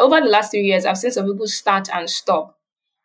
over 0.01 0.19
the 0.19 0.31
last 0.31 0.53
three 0.53 0.65
years, 0.65 0.87
I've 0.87 0.97
seen 0.97 1.11
some 1.11 1.27
people 1.27 1.47
start 1.47 1.91
and 1.93 2.09
stop, 2.09 2.57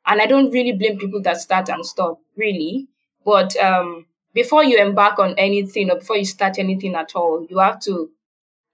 and 0.06 0.22
I 0.22 0.28
don't 0.28 0.50
really 0.50 0.72
blame 0.72 0.98
people 0.98 1.22
that 1.24 1.42
start 1.42 1.68
and 1.68 1.86
stop, 1.86 2.22
really. 2.38 2.88
But 3.26 3.54
um, 3.58 4.06
before 4.34 4.64
you 4.64 4.78
embark 4.78 5.20
on 5.20 5.36
anything 5.38 5.92
or 5.92 5.98
before 5.98 6.16
you 6.16 6.24
start 6.24 6.58
anything 6.58 6.96
at 6.96 7.18
all, 7.18 7.46
you 7.50 7.58
have 7.58 7.82
to 7.82 8.12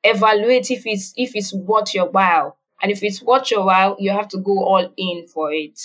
evaluate 0.04 0.70
if 0.70 0.86
it's 0.86 1.16
if 1.18 1.36
it's 1.36 1.52
worth 1.52 1.96
your 1.96 2.12
while, 2.12 2.58
and 2.84 2.92
if 2.92 3.02
it's 3.02 3.24
worth 3.24 3.50
your 3.50 3.66
while, 3.66 3.96
you 3.98 4.12
have 4.12 4.28
to 4.28 4.38
go 4.38 4.64
all 4.64 4.88
in 4.98 5.26
for 5.26 5.52
it. 5.52 5.82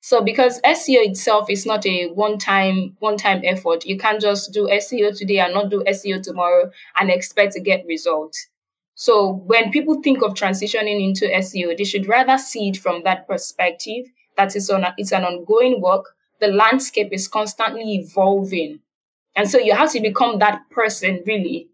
So 0.00 0.22
because 0.22 0.60
SEO 0.62 1.06
itself 1.06 1.48
is 1.50 1.64
not 1.64 1.86
a 1.86 2.08
one-time 2.08 2.96
one-time 2.98 3.42
effort, 3.44 3.86
you 3.86 3.96
can't 3.96 4.20
just 4.20 4.52
do 4.52 4.66
SEO 4.66 5.16
today 5.16 5.38
and 5.38 5.54
not 5.54 5.70
do 5.70 5.84
SEO 5.86 6.20
tomorrow 6.20 6.72
and 6.96 7.10
expect 7.10 7.52
to 7.52 7.60
get 7.60 7.86
results. 7.86 8.48
So 8.96 9.32
when 9.46 9.72
people 9.72 10.02
think 10.02 10.22
of 10.22 10.34
transitioning 10.34 11.04
into 11.06 11.26
SEO, 11.32 11.74
they 11.76 11.84
should 11.84 12.08
rather 12.08 12.38
see 12.38 12.70
it 12.70 12.78
from 12.78 13.04
that 13.04 13.28
perspective 13.28 14.06
that 14.38 14.56
it's 14.56 14.70
on 14.70 14.86
it's 14.98 15.12
an 15.12 15.24
ongoing 15.24 15.80
work. 15.82 16.06
The 16.40 16.48
landscape 16.48 17.10
is 17.12 17.28
constantly 17.28 17.96
evolving. 17.96 18.80
And 19.36 19.48
so 19.50 19.58
you 19.58 19.74
have 19.74 19.92
to 19.92 20.00
become 20.00 20.40
that 20.40 20.62
person 20.70 21.22
really. 21.26 21.68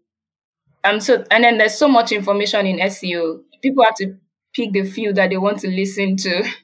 Um 0.83 0.99
so 0.99 1.23
and 1.31 1.43
then 1.43 1.57
there's 1.57 1.77
so 1.77 1.87
much 1.89 2.11
information 2.11 2.65
in 2.67 2.79
SEO. 2.79 3.43
People 3.61 3.85
have 3.85 3.95
to 3.97 4.17
pick 4.53 4.73
the 4.73 4.83
few 4.85 5.13
that 5.13 5.29
they 5.31 5.37
want 5.37 5.59
to 5.61 5.69
listen 5.69 6.17
to. 6.17 6.43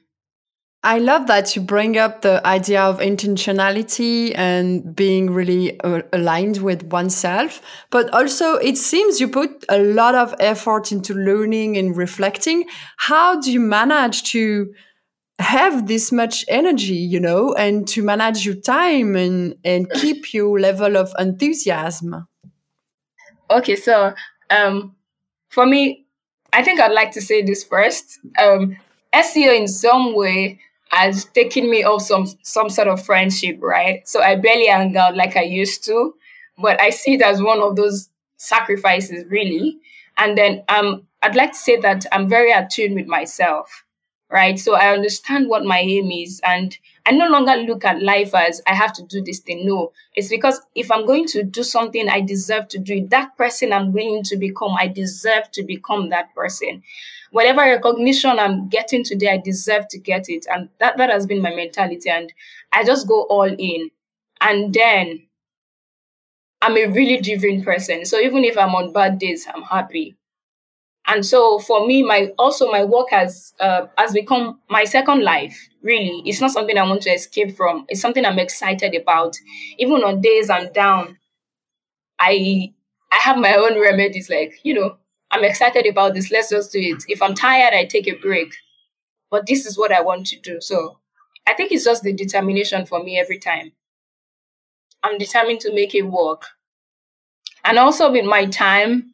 I 0.82 0.98
love 0.98 1.26
that 1.26 1.54
you 1.54 1.60
bring 1.60 1.98
up 1.98 2.22
the 2.22 2.44
idea 2.46 2.80
of 2.80 3.00
intentionality 3.00 4.32
and 4.34 4.96
being 4.96 5.30
really 5.30 5.78
uh, 5.80 6.00
aligned 6.14 6.58
with 6.58 6.84
oneself. 6.84 7.60
But 7.90 8.08
also, 8.14 8.54
it 8.54 8.78
seems 8.78 9.20
you 9.20 9.28
put 9.28 9.62
a 9.68 9.78
lot 9.78 10.14
of 10.14 10.34
effort 10.40 10.90
into 10.90 11.12
learning 11.12 11.76
and 11.76 11.94
reflecting. 11.94 12.64
How 12.96 13.38
do 13.38 13.52
you 13.52 13.60
manage 13.60 14.22
to 14.32 14.72
have 15.38 15.86
this 15.86 16.10
much 16.10 16.46
energy, 16.48 16.94
you 16.94 17.20
know, 17.20 17.52
and 17.54 17.86
to 17.88 18.02
manage 18.02 18.46
your 18.46 18.54
time 18.54 19.16
and, 19.16 19.56
and 19.62 19.90
keep 19.90 20.32
your 20.32 20.58
level 20.58 20.96
of 20.96 21.12
enthusiasm? 21.18 22.26
Okay, 23.50 23.76
so 23.76 24.14
um, 24.48 24.96
for 25.50 25.66
me, 25.66 26.06
I 26.54 26.62
think 26.62 26.80
I'd 26.80 26.92
like 26.92 27.10
to 27.12 27.20
say 27.20 27.42
this 27.42 27.64
first. 27.64 28.18
Um, 28.40 28.78
SEO 29.12 29.54
in 29.54 29.68
some 29.68 30.14
way 30.14 30.58
has 30.90 31.24
taken 31.26 31.70
me 31.70 31.84
off 31.84 32.02
some 32.02 32.26
some 32.42 32.68
sort 32.68 32.88
of 32.88 33.04
friendship, 33.04 33.58
right? 33.60 34.06
So 34.08 34.22
I 34.22 34.36
barely 34.36 34.66
hang 34.66 34.96
out 34.96 35.16
like 35.16 35.36
I 35.36 35.42
used 35.42 35.84
to, 35.86 36.14
but 36.58 36.80
I 36.80 36.90
see 36.90 37.14
it 37.14 37.22
as 37.22 37.42
one 37.42 37.60
of 37.60 37.76
those 37.76 38.08
sacrifices, 38.36 39.24
really. 39.28 39.78
And 40.18 40.36
then 40.36 40.64
um, 40.68 41.06
I'd 41.22 41.36
like 41.36 41.52
to 41.52 41.58
say 41.58 41.76
that 41.80 42.06
I'm 42.12 42.28
very 42.28 42.52
attuned 42.52 42.94
with 42.96 43.06
myself, 43.06 43.84
right? 44.30 44.58
So 44.58 44.74
I 44.74 44.92
understand 44.92 45.48
what 45.48 45.64
my 45.64 45.78
aim 45.78 46.10
is, 46.10 46.40
and 46.44 46.76
I 47.06 47.12
no 47.12 47.28
longer 47.28 47.56
look 47.56 47.84
at 47.84 48.02
life 48.02 48.34
as 48.34 48.62
I 48.66 48.74
have 48.74 48.92
to 48.94 49.02
do 49.04 49.22
this 49.22 49.40
thing. 49.40 49.66
No, 49.66 49.92
it's 50.14 50.28
because 50.28 50.60
if 50.74 50.90
I'm 50.90 51.06
going 51.06 51.26
to 51.28 51.42
do 51.42 51.62
something, 51.62 52.08
I 52.08 52.20
deserve 52.20 52.68
to 52.68 52.78
do 52.78 52.94
it. 52.94 53.10
That 53.10 53.36
person 53.36 53.72
I'm 53.72 53.92
going 53.92 54.22
to 54.24 54.36
become, 54.36 54.74
I 54.78 54.88
deserve 54.88 55.50
to 55.52 55.62
become 55.62 56.10
that 56.10 56.34
person 56.34 56.82
whatever 57.30 57.60
recognition 57.62 58.38
I'm 58.38 58.68
getting 58.68 59.04
today, 59.04 59.30
I 59.32 59.38
deserve 59.38 59.88
to 59.88 59.98
get 59.98 60.28
it. 60.28 60.46
And 60.50 60.68
that, 60.78 60.96
that 60.96 61.10
has 61.10 61.26
been 61.26 61.42
my 61.42 61.54
mentality. 61.54 62.10
And 62.10 62.32
I 62.72 62.84
just 62.84 63.06
go 63.06 63.22
all 63.22 63.50
in. 63.50 63.90
And 64.40 64.72
then 64.72 65.26
I'm 66.62 66.76
a 66.76 66.86
really 66.86 67.20
driven 67.20 67.62
person. 67.62 68.04
So 68.04 68.18
even 68.18 68.44
if 68.44 68.58
I'm 68.58 68.74
on 68.74 68.92
bad 68.92 69.18
days, 69.18 69.46
I'm 69.52 69.62
happy. 69.62 70.16
And 71.10 71.26
so 71.26 71.58
for 71.58 71.86
me, 71.86 72.04
my 72.04 72.32
also 72.38 72.70
my 72.70 72.84
work 72.84 73.10
has 73.10 73.52
uh, 73.58 73.86
has 73.98 74.12
become 74.14 74.60
my 74.70 74.84
second 74.84 75.24
life. 75.24 75.58
Really, 75.82 76.22
it's 76.24 76.40
not 76.40 76.52
something 76.52 76.78
I 76.78 76.84
want 76.88 77.02
to 77.02 77.10
escape 77.10 77.56
from. 77.56 77.84
It's 77.88 78.00
something 78.00 78.24
I'm 78.24 78.38
excited 78.38 78.94
about. 78.94 79.36
Even 79.78 80.04
on 80.04 80.20
days 80.20 80.48
I'm 80.50 80.72
down, 80.72 81.18
I 82.20 82.72
I 83.10 83.16
have 83.16 83.38
my 83.38 83.54
own 83.54 83.80
remedies. 83.80 84.30
Like 84.30 84.60
you 84.62 84.74
know, 84.74 84.98
I'm 85.32 85.44
excited 85.44 85.86
about 85.86 86.14
this. 86.14 86.30
Let's 86.30 86.50
just 86.50 86.72
do 86.72 86.78
it. 86.80 87.02
If 87.08 87.22
I'm 87.22 87.34
tired, 87.34 87.74
I 87.74 87.86
take 87.86 88.06
a 88.06 88.14
break. 88.18 88.52
But 89.30 89.46
this 89.46 89.66
is 89.66 89.78
what 89.78 89.92
I 89.92 90.02
want 90.02 90.26
to 90.28 90.40
do. 90.40 90.60
So 90.60 90.98
I 91.46 91.54
think 91.54 91.72
it's 91.72 91.84
just 91.84 92.04
the 92.04 92.12
determination 92.14 92.86
for 92.86 93.02
me 93.02 93.18
every 93.20 93.38
time. 93.40 93.72
I'm 95.02 95.18
determined 95.18 95.60
to 95.60 95.74
make 95.74 95.94
it 95.94 96.02
work. 96.02 96.46
And 97.64 97.78
also 97.78 98.10
with 98.10 98.24
my 98.24 98.46
time, 98.46 99.12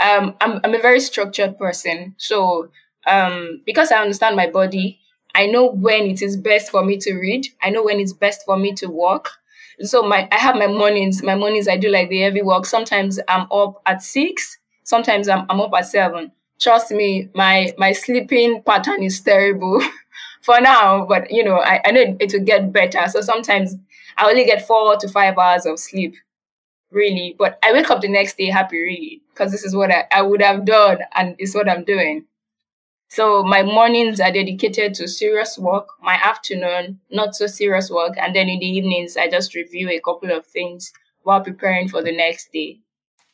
um, 0.00 0.34
I'm, 0.40 0.60
I'm 0.64 0.74
a 0.74 0.80
very 0.80 1.00
structured 1.00 1.58
person. 1.58 2.14
So 2.18 2.70
um, 3.06 3.62
because 3.66 3.92
I 3.92 4.00
understand 4.00 4.36
my 4.36 4.48
body, 4.50 5.00
I 5.34 5.46
know 5.46 5.66
when 5.70 6.04
it 6.06 6.22
is 6.22 6.36
best 6.36 6.70
for 6.70 6.84
me 6.84 6.96
to 6.98 7.14
read. 7.14 7.46
I 7.62 7.70
know 7.70 7.84
when 7.84 8.00
it's 8.00 8.12
best 8.12 8.44
for 8.46 8.56
me 8.56 8.72
to 8.74 8.86
walk. 8.86 9.30
So 9.80 10.02
my 10.02 10.28
I 10.30 10.36
have 10.38 10.56
my 10.56 10.66
mornings. 10.68 11.22
My 11.22 11.34
mornings 11.34 11.66
I 11.68 11.76
do 11.76 11.88
like 11.88 12.08
the 12.08 12.20
heavy 12.20 12.42
work. 12.42 12.66
Sometimes 12.66 13.18
I'm 13.28 13.46
up 13.52 13.82
at 13.86 14.02
six 14.02 14.58
Sometimes 14.86 15.30
I'm, 15.30 15.46
I'm 15.48 15.62
up 15.62 15.72
at 15.74 15.86
seven. 15.86 16.30
Trust 16.60 16.90
me, 16.90 17.30
my 17.34 17.72
my 17.78 17.92
sleeping 17.92 18.62
pattern 18.62 19.02
is 19.02 19.18
terrible 19.20 19.80
for 20.42 20.60
now, 20.60 21.06
but 21.06 21.30
you 21.30 21.42
know, 21.42 21.56
I, 21.56 21.80
I 21.86 21.90
know 21.90 22.16
it 22.20 22.32
will 22.34 22.44
get 22.44 22.70
better. 22.70 23.00
So 23.08 23.22
sometimes 23.22 23.74
I 24.18 24.28
only 24.28 24.44
get 24.44 24.66
four 24.66 24.96
to 24.98 25.08
five 25.08 25.38
hours 25.38 25.64
of 25.64 25.78
sleep, 25.78 26.14
really. 26.90 27.34
But 27.38 27.58
I 27.62 27.72
wake 27.72 27.90
up 27.90 28.00
the 28.00 28.08
next 28.08 28.36
day 28.36 28.46
happy, 28.46 28.80
really, 28.80 29.22
because 29.30 29.52
this 29.52 29.64
is 29.64 29.74
what 29.74 29.90
I, 29.90 30.04
I 30.10 30.22
would 30.22 30.42
have 30.42 30.64
done 30.64 30.98
and 31.14 31.34
it's 31.38 31.54
what 31.54 31.68
I'm 31.68 31.84
doing. 31.84 32.26
So 33.08 33.44
my 33.44 33.62
mornings 33.62 34.18
are 34.18 34.32
dedicated 34.32 34.94
to 34.94 35.06
serious 35.06 35.56
work, 35.58 35.88
my 36.02 36.14
afternoon, 36.14 36.98
not 37.10 37.34
so 37.36 37.46
serious 37.46 37.90
work, 37.90 38.14
and 38.16 38.34
then 38.34 38.48
in 38.48 38.58
the 38.58 38.66
evenings, 38.66 39.16
I 39.16 39.28
just 39.28 39.54
review 39.54 39.88
a 39.88 40.00
couple 40.00 40.32
of 40.32 40.44
things 40.46 40.92
while 41.22 41.40
preparing 41.40 41.88
for 41.88 42.02
the 42.02 42.10
next 42.10 42.52
day. 42.52 42.80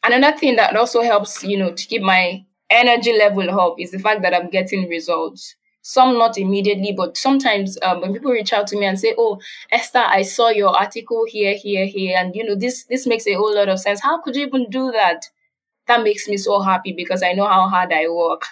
Another 0.03 0.37
thing 0.37 0.57
that 0.57 0.77
also 0.77 1.03
helps, 1.03 1.43
you 1.43 1.57
know, 1.57 1.73
to 1.73 1.87
keep 1.87 2.03
my 2.03 2.45
energy 2.69 3.13
level 3.17 3.49
up 3.59 3.77
is 3.79 3.91
the 3.91 3.99
fact 3.99 4.23
that 4.23 4.35
I'm 4.35 4.51
getting 4.51 4.89
results. 4.89 5.55
Some 5.93 6.19
not 6.19 6.39
immediately, 6.39 6.93
but 6.93 7.17
sometimes 7.17 7.77
um, 7.83 8.01
when 8.01 8.13
people 8.13 8.31
reach 8.31 8.53
out 8.53 8.69
to 8.69 8.79
me 8.79 8.87
and 8.87 8.99
say, 8.99 9.13
"Oh, 9.19 9.41
Esther, 9.73 10.05
I 10.19 10.23
saw 10.23 10.49
your 10.49 10.69
article 10.69 11.25
here, 11.27 11.55
here, 11.55 11.85
here," 11.85 12.17
and 12.17 12.35
you 12.37 12.45
know, 12.45 12.55
this 12.55 12.85
this 12.85 13.09
makes 13.09 13.27
a 13.27 13.35
whole 13.35 13.53
lot 13.53 13.69
of 13.69 13.81
sense. 13.81 14.01
How 14.01 14.21
could 14.23 14.37
you 14.37 14.47
even 14.47 14.71
do 14.71 14.93
that? 14.93 15.25
That 15.89 16.05
makes 16.05 16.29
me 16.29 16.37
so 16.37 16.61
happy 16.61 16.93
because 16.93 17.25
I 17.25 17.33
know 17.33 17.47
how 17.47 17.69
hard 17.69 17.93
I 17.93 18.09
work, 18.09 18.45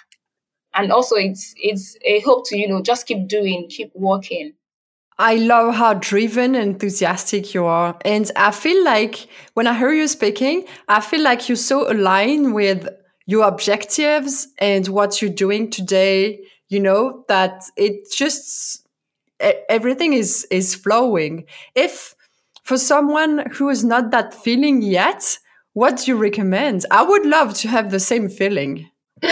and 0.73 0.91
also 0.91 1.15
it's 1.15 1.53
it's 1.57 1.95
a 2.03 2.19
hope 2.19 2.45
to 2.49 2.57
you 2.57 2.67
know 2.67 2.81
just 2.81 3.07
keep 3.07 3.27
doing, 3.29 3.67
keep 3.69 3.91
working. 3.95 4.53
I 5.17 5.35
love 5.35 5.75
how 5.75 5.93
driven 5.93 6.55
and 6.55 6.73
enthusiastic 6.73 7.53
you 7.53 7.65
are. 7.65 7.97
And 8.03 8.29
I 8.35 8.51
feel 8.51 8.83
like 8.83 9.27
when 9.53 9.67
I 9.67 9.77
hear 9.77 9.93
you 9.93 10.07
speaking, 10.07 10.65
I 10.89 10.99
feel 10.99 11.21
like 11.21 11.47
you're 11.47 11.65
so 11.71 11.89
aligned 11.89 12.53
with 12.53 12.87
your 13.25 13.47
objectives 13.47 14.47
and 14.57 14.87
what 14.87 15.21
you're 15.21 15.31
doing 15.45 15.69
today, 15.69 16.39
you 16.69 16.79
know, 16.79 17.25
that 17.27 17.63
it 17.75 18.11
just 18.11 18.87
everything 19.69 20.13
is 20.13 20.47
is 20.51 20.75
flowing. 20.75 21.45
If 21.75 22.15
for 22.63 22.77
someone 22.77 23.49
who 23.51 23.69
is 23.69 23.83
not 23.83 24.11
that 24.11 24.33
feeling 24.33 24.81
yet, 24.81 25.39
what 25.73 25.97
do 25.97 26.11
you 26.11 26.17
recommend? 26.17 26.85
I 26.91 27.03
would 27.03 27.25
love 27.25 27.53
to 27.55 27.67
have 27.67 27.91
the 27.91 27.99
same 27.99 28.29
feeling. 28.29 28.89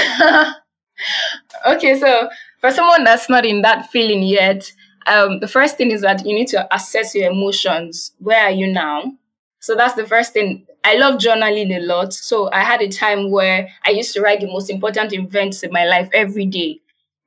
okay, 1.68 2.00
so 2.00 2.30
for 2.60 2.72
someone 2.72 3.04
that's 3.04 3.30
not 3.30 3.46
in 3.46 3.62
that 3.62 3.90
feeling 3.92 4.24
yet, 4.24 4.72
um, 5.06 5.40
the 5.40 5.48
first 5.48 5.78
thing 5.78 5.92
is 5.92 6.02
that 6.02 6.26
you 6.26 6.34
need 6.34 6.48
to 6.50 6.76
assess 6.76 7.16
your 7.16 7.32
emotions. 7.32 8.14
Where 8.20 8.44
are 8.44 8.52
you 8.52 8.68
now? 8.68 9.14
So 9.60 9.76
that's 9.76 9.94
the 9.96 10.06
first 10.06 10.34
thing. 10.34 10.66
I 10.84 10.96
love 10.96 11.20
journaling 11.20 11.76
a 11.76 11.82
lot. 11.82 12.14
So 12.14 12.50
I 12.52 12.62
had 12.62 12.82
a 12.82 12.88
time 12.90 13.32
where 13.32 13.68
I 13.86 13.92
used 13.92 14.14
to 14.14 14.22
write 14.22 14.42
the 14.42 14.48
most 14.48 14.70
important 14.70 15.14
events 15.14 15.64
in 15.64 15.72
my 15.72 15.86
life 15.86 16.10
every 16.14 16.46
day. 16.46 16.80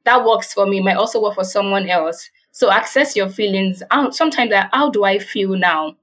That 0.04 0.24
works 0.24 0.52
for 0.52 0.66
me. 0.66 0.80
Might 0.80 0.96
also 0.96 1.22
work 1.22 1.34
for 1.34 1.44
someone 1.44 1.88
else. 1.88 2.30
So 2.52 2.70
access 2.70 3.16
your 3.16 3.28
feelings. 3.28 3.82
Sometimes, 4.10 4.50
like, 4.50 4.68
how 4.72 4.90
do 4.90 5.04
I 5.04 5.18
feel 5.18 5.56
now? 5.56 5.96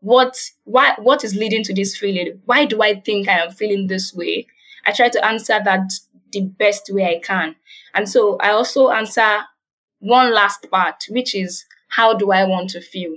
What 0.00 0.36
why 0.64 0.94
what 0.98 1.24
is 1.24 1.34
leading 1.34 1.62
to 1.64 1.74
this 1.74 1.96
feeling? 1.96 2.42
Why 2.46 2.64
do 2.66 2.82
I 2.82 3.00
think 3.00 3.28
I 3.28 3.38
am 3.40 3.52
feeling 3.52 3.86
this 3.86 4.14
way? 4.14 4.46
I 4.86 4.92
try 4.92 5.08
to 5.10 5.24
answer 5.24 5.60
that 5.64 5.92
the 6.32 6.42
best 6.42 6.90
way 6.92 7.04
I 7.16 7.20
can. 7.20 7.56
And 7.94 8.08
so 8.08 8.36
I 8.38 8.50
also 8.50 8.90
answer 8.90 9.40
one 10.00 10.34
last 10.34 10.70
part, 10.70 11.04
which 11.10 11.34
is 11.34 11.64
how 11.90 12.14
do 12.14 12.30
I 12.32 12.44
want 12.44 12.70
to 12.70 12.80
feel? 12.80 13.16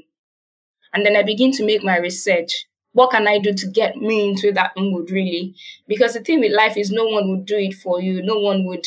And 0.93 1.05
then 1.05 1.15
I 1.15 1.23
begin 1.23 1.51
to 1.53 1.65
make 1.65 1.83
my 1.83 1.97
research. 1.97 2.67
What 2.93 3.11
can 3.11 3.27
I 3.27 3.39
do 3.39 3.53
to 3.53 3.67
get 3.67 3.97
me 3.97 4.29
into 4.29 4.51
that 4.53 4.73
mood, 4.77 5.11
really? 5.11 5.55
Because 5.87 6.13
the 6.13 6.21
thing 6.21 6.39
with 6.39 6.53
life 6.53 6.77
is 6.77 6.91
no 6.91 7.05
one 7.05 7.29
would 7.29 7.45
do 7.45 7.57
it 7.57 7.73
for 7.73 7.99
you. 8.01 8.21
No 8.21 8.39
one 8.39 8.65
would 8.65 8.85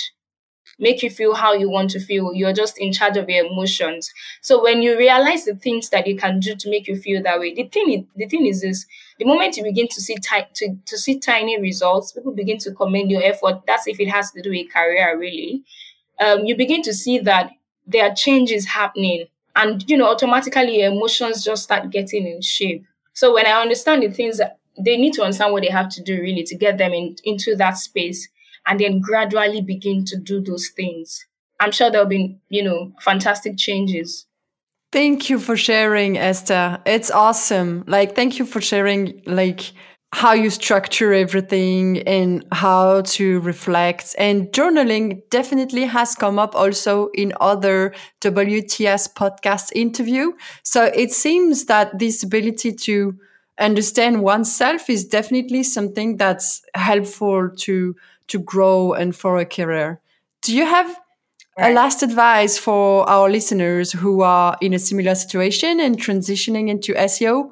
make 0.78 1.02
you 1.02 1.10
feel 1.10 1.34
how 1.34 1.52
you 1.52 1.70
want 1.70 1.90
to 1.90 2.00
feel. 2.00 2.34
You're 2.34 2.52
just 2.52 2.78
in 2.78 2.92
charge 2.92 3.16
of 3.16 3.28
your 3.28 3.46
emotions. 3.46 4.12
So 4.42 4.62
when 4.62 4.82
you 4.82 4.96
realize 4.98 5.44
the 5.44 5.54
things 5.54 5.90
that 5.90 6.06
you 6.06 6.16
can 6.16 6.40
do 6.40 6.54
to 6.54 6.70
make 6.70 6.86
you 6.86 6.96
feel 6.96 7.22
that 7.22 7.40
way, 7.40 7.54
the 7.54 7.64
thing 7.64 7.90
is, 7.90 8.04
the 8.14 8.26
thing 8.26 8.46
is 8.46 8.62
this: 8.62 8.86
the 9.18 9.24
moment 9.24 9.56
you 9.56 9.62
begin 9.62 9.88
to 9.88 10.00
see 10.00 10.16
ti- 10.16 10.46
to, 10.54 10.76
to 10.86 10.98
see 10.98 11.18
tiny 11.18 11.60
results, 11.60 12.12
people 12.12 12.32
begin 12.32 12.58
to 12.58 12.72
commend 12.72 13.10
your 13.10 13.22
effort. 13.22 13.62
That's 13.66 13.86
if 13.86 14.00
it 14.00 14.08
has 14.08 14.30
to 14.32 14.42
do 14.42 14.50
with 14.50 14.72
career, 14.72 15.18
really. 15.18 15.62
Um, 16.20 16.44
you 16.44 16.56
begin 16.56 16.82
to 16.82 16.94
see 16.94 17.18
that 17.20 17.50
there 17.86 18.08
are 18.10 18.14
changes 18.14 18.66
happening 18.66 19.26
and 19.56 19.88
you 19.88 19.96
know 19.96 20.10
automatically 20.10 20.80
your 20.80 20.92
emotions 20.92 21.44
just 21.44 21.64
start 21.64 21.90
getting 21.90 22.26
in 22.26 22.40
shape 22.40 22.84
so 23.14 23.34
when 23.34 23.46
i 23.46 23.60
understand 23.60 24.02
the 24.02 24.10
things 24.10 24.38
that 24.38 24.58
they 24.78 24.96
need 24.96 25.14
to 25.14 25.22
understand 25.22 25.52
what 25.52 25.62
they 25.62 25.70
have 25.70 25.88
to 25.88 26.02
do 26.02 26.20
really 26.20 26.42
to 26.44 26.54
get 26.54 26.78
them 26.78 26.92
in, 26.92 27.16
into 27.24 27.56
that 27.56 27.76
space 27.76 28.28
and 28.66 28.81
then 28.81 29.00
gradually 29.00 29.61
begin 29.61 30.05
to 30.05 30.16
do 30.16 30.40
those 30.40 30.68
things 30.76 31.26
i'm 31.61 31.72
sure 31.72 31.90
there'll 31.90 32.07
be 32.07 32.38
you 32.48 32.62
know 32.62 32.92
fantastic 33.00 33.57
changes 33.57 34.26
thank 34.92 35.29
you 35.31 35.38
for 35.38 35.57
sharing 35.57 36.16
esther 36.18 36.79
it's 36.87 37.11
awesome 37.11 37.85
like 37.87 38.14
thank 38.14 38.38
you 38.38 38.46
for 38.46 38.61
sharing 38.61 39.22
like 39.26 39.72
how 40.12 40.33
you 40.33 40.48
structure 40.48 41.12
everything 41.12 41.98
and 42.07 42.42
how 42.52 43.02
to 43.02 43.40
reflect. 43.40 44.14
And 44.18 44.46
journaling 44.48 45.20
definitely 45.31 45.85
has 45.85 46.14
come 46.14 46.38
up 46.38 46.55
also 46.55 47.09
in 47.09 47.35
other 47.40 47.92
WTS 48.22 49.12
podcast 49.12 49.72
interview. 49.74 50.33
So 50.62 50.85
it 50.85 51.12
seems 51.12 51.66
that 51.66 51.98
this 51.98 52.22
ability 52.22 52.72
to 52.72 53.14
understand 53.59 54.22
oneself 54.22 54.88
is 54.88 55.05
definitely 55.05 55.62
something 55.62 56.16
that's 56.16 56.62
helpful 56.74 57.50
to 57.50 57.94
to 58.28 58.38
grow 58.38 58.92
and 58.92 59.14
for 59.14 59.38
a 59.38 59.44
career. 59.44 60.00
Do 60.42 60.54
you 60.56 60.66
have 60.66 60.98
a 61.58 61.72
last 61.72 62.02
advice 62.02 62.58
for 62.58 63.08
our 63.08 63.30
listeners 63.30 63.92
who 63.92 64.22
are 64.22 64.56
in 64.60 64.74
a 64.74 64.78
similar 64.78 65.14
situation 65.14 65.80
and 65.80 65.98
transitioning 65.98 66.68
into 66.68 66.92
SEO? 66.94 67.50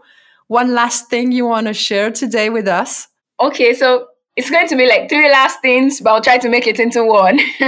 One 0.48 0.74
last 0.74 1.08
thing 1.08 1.32
you 1.32 1.46
want 1.46 1.66
to 1.68 1.74
share 1.74 2.10
today 2.10 2.50
with 2.50 2.68
us? 2.68 3.08
Okay, 3.40 3.72
so 3.72 4.08
it's 4.36 4.50
going 4.50 4.68
to 4.68 4.76
be 4.76 4.86
like 4.86 5.08
three 5.08 5.30
last 5.30 5.60
things, 5.62 6.00
but 6.00 6.10
I'll 6.10 6.20
try 6.20 6.38
to 6.38 6.48
make 6.48 6.66
it 6.66 6.78
into 6.78 7.04
one. 7.04 7.38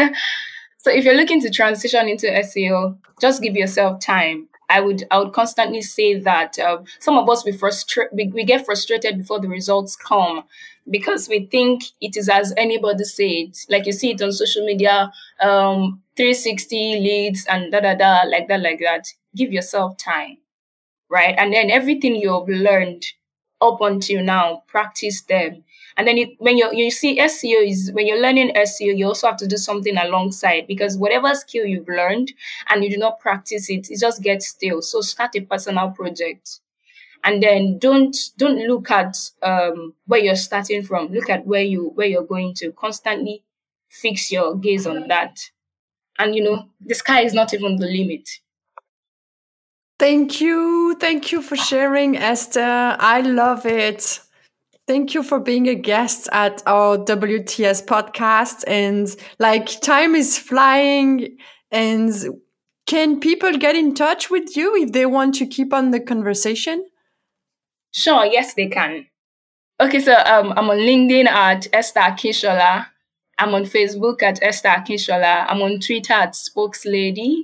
so 0.78 0.90
if 0.90 1.04
you're 1.04 1.14
looking 1.14 1.40
to 1.40 1.50
transition 1.50 2.08
into 2.08 2.26
SEO, 2.26 2.98
just 3.20 3.42
give 3.42 3.56
yourself 3.56 4.00
time. 4.00 4.48
I 4.68 4.80
would 4.80 5.04
I 5.10 5.18
would 5.18 5.32
constantly 5.32 5.82
say 5.82 6.18
that 6.20 6.58
uh, 6.58 6.78
some 6.98 7.16
of 7.18 7.28
us 7.28 7.44
we 7.44 7.52
frustrate 7.52 8.08
we, 8.12 8.28
we 8.28 8.44
get 8.44 8.66
frustrated 8.66 9.18
before 9.18 9.40
the 9.40 9.48
results 9.48 9.96
come 9.96 10.44
because 10.90 11.28
we 11.28 11.46
think 11.46 11.82
it 12.00 12.16
is 12.16 12.28
as 12.28 12.52
anybody 12.56 13.04
said. 13.04 13.54
Like 13.68 13.86
you 13.86 13.92
see 13.92 14.10
it 14.12 14.22
on 14.22 14.32
social 14.32 14.64
media, 14.64 15.12
um, 15.40 16.02
360 16.16 17.00
leads 17.00 17.46
and 17.46 17.70
da 17.70 17.80
da 17.80 17.94
da 17.94 18.22
like 18.28 18.48
that 18.48 18.60
like 18.60 18.80
that. 18.80 19.06
Give 19.36 19.52
yourself 19.52 19.96
time, 19.98 20.38
right? 21.10 21.34
And 21.38 21.52
then 21.52 21.70
everything 21.70 22.16
you 22.16 22.32
have 22.32 22.48
learned 22.48 23.04
up 23.60 23.80
until 23.80 24.22
now, 24.22 24.64
practice 24.66 25.22
them 25.22 25.64
and 25.96 26.06
then 26.06 26.18
when 26.38 26.58
you 26.58 26.68
you 26.72 26.90
see 26.90 27.18
SEO 27.18 27.66
is 27.66 27.90
when 27.92 28.06
you're 28.06 28.20
learning 28.20 28.52
SEO, 28.54 28.96
you 28.96 29.06
also 29.06 29.28
have 29.28 29.38
to 29.38 29.46
do 29.46 29.56
something 29.56 29.96
alongside 29.96 30.66
because 30.66 30.98
whatever 30.98 31.34
skill 31.34 31.64
you've 31.64 31.88
learned 31.88 32.32
and 32.68 32.84
you 32.84 32.90
do 32.90 32.98
not 32.98 33.18
practice 33.18 33.70
it, 33.70 33.90
it 33.90 34.00
just 34.00 34.22
gets 34.22 34.48
stale. 34.48 34.82
So 34.82 35.00
start 35.00 35.34
a 35.36 35.40
personal 35.40 35.90
project, 35.90 36.60
and 37.24 37.42
then 37.42 37.78
don't 37.78 38.14
don't 38.36 38.58
look 38.68 38.90
at 38.90 39.16
um, 39.42 39.94
where 40.06 40.20
you're 40.20 40.36
starting 40.36 40.82
from. 40.82 41.12
Look 41.12 41.30
at 41.30 41.46
where 41.46 41.62
you 41.62 41.92
where 41.94 42.06
you're 42.06 42.26
going 42.26 42.54
to. 42.56 42.72
Constantly 42.72 43.42
fix 43.88 44.30
your 44.30 44.54
gaze 44.56 44.86
on 44.86 45.08
that, 45.08 45.50
and 46.18 46.34
you 46.34 46.44
know 46.44 46.68
the 46.80 46.94
sky 46.94 47.22
is 47.22 47.32
not 47.32 47.54
even 47.54 47.76
the 47.76 47.86
limit. 47.86 48.28
Thank 49.98 50.42
you. 50.42 50.94
Thank 51.00 51.32
you 51.32 51.40
for 51.40 51.56
sharing, 51.56 52.18
Esther. 52.18 52.96
I 53.00 53.22
love 53.22 53.64
it. 53.64 54.20
Thank 54.86 55.14
you 55.14 55.24
for 55.24 55.40
being 55.40 55.68
a 55.68 55.74
guest 55.74 56.28
at 56.30 56.62
our 56.64 56.96
WTS 56.96 57.84
podcast. 57.86 58.62
And 58.68 59.14
like 59.40 59.80
time 59.80 60.14
is 60.14 60.38
flying 60.38 61.36
and 61.72 62.12
can 62.86 63.18
people 63.18 63.52
get 63.58 63.74
in 63.74 63.94
touch 63.94 64.30
with 64.30 64.56
you 64.56 64.76
if 64.76 64.92
they 64.92 65.06
want 65.06 65.34
to 65.36 65.46
keep 65.46 65.72
on 65.72 65.90
the 65.90 65.98
conversation? 65.98 66.86
Sure, 67.90 68.24
yes, 68.24 68.54
they 68.54 68.68
can. 68.68 69.06
Okay, 69.80 69.98
so 69.98 70.14
um, 70.14 70.52
I'm 70.56 70.70
on 70.70 70.78
LinkedIn 70.78 71.26
at 71.26 71.66
Esther 71.72 72.00
Akinsola. 72.00 72.86
I'm 73.38 73.54
on 73.54 73.64
Facebook 73.64 74.22
at 74.22 74.40
Esther 74.40 74.68
Akinsola. 74.68 75.46
I'm 75.48 75.62
on 75.62 75.80
Twitter 75.80 76.12
at 76.12 76.34
Spokeslady. 76.34 77.42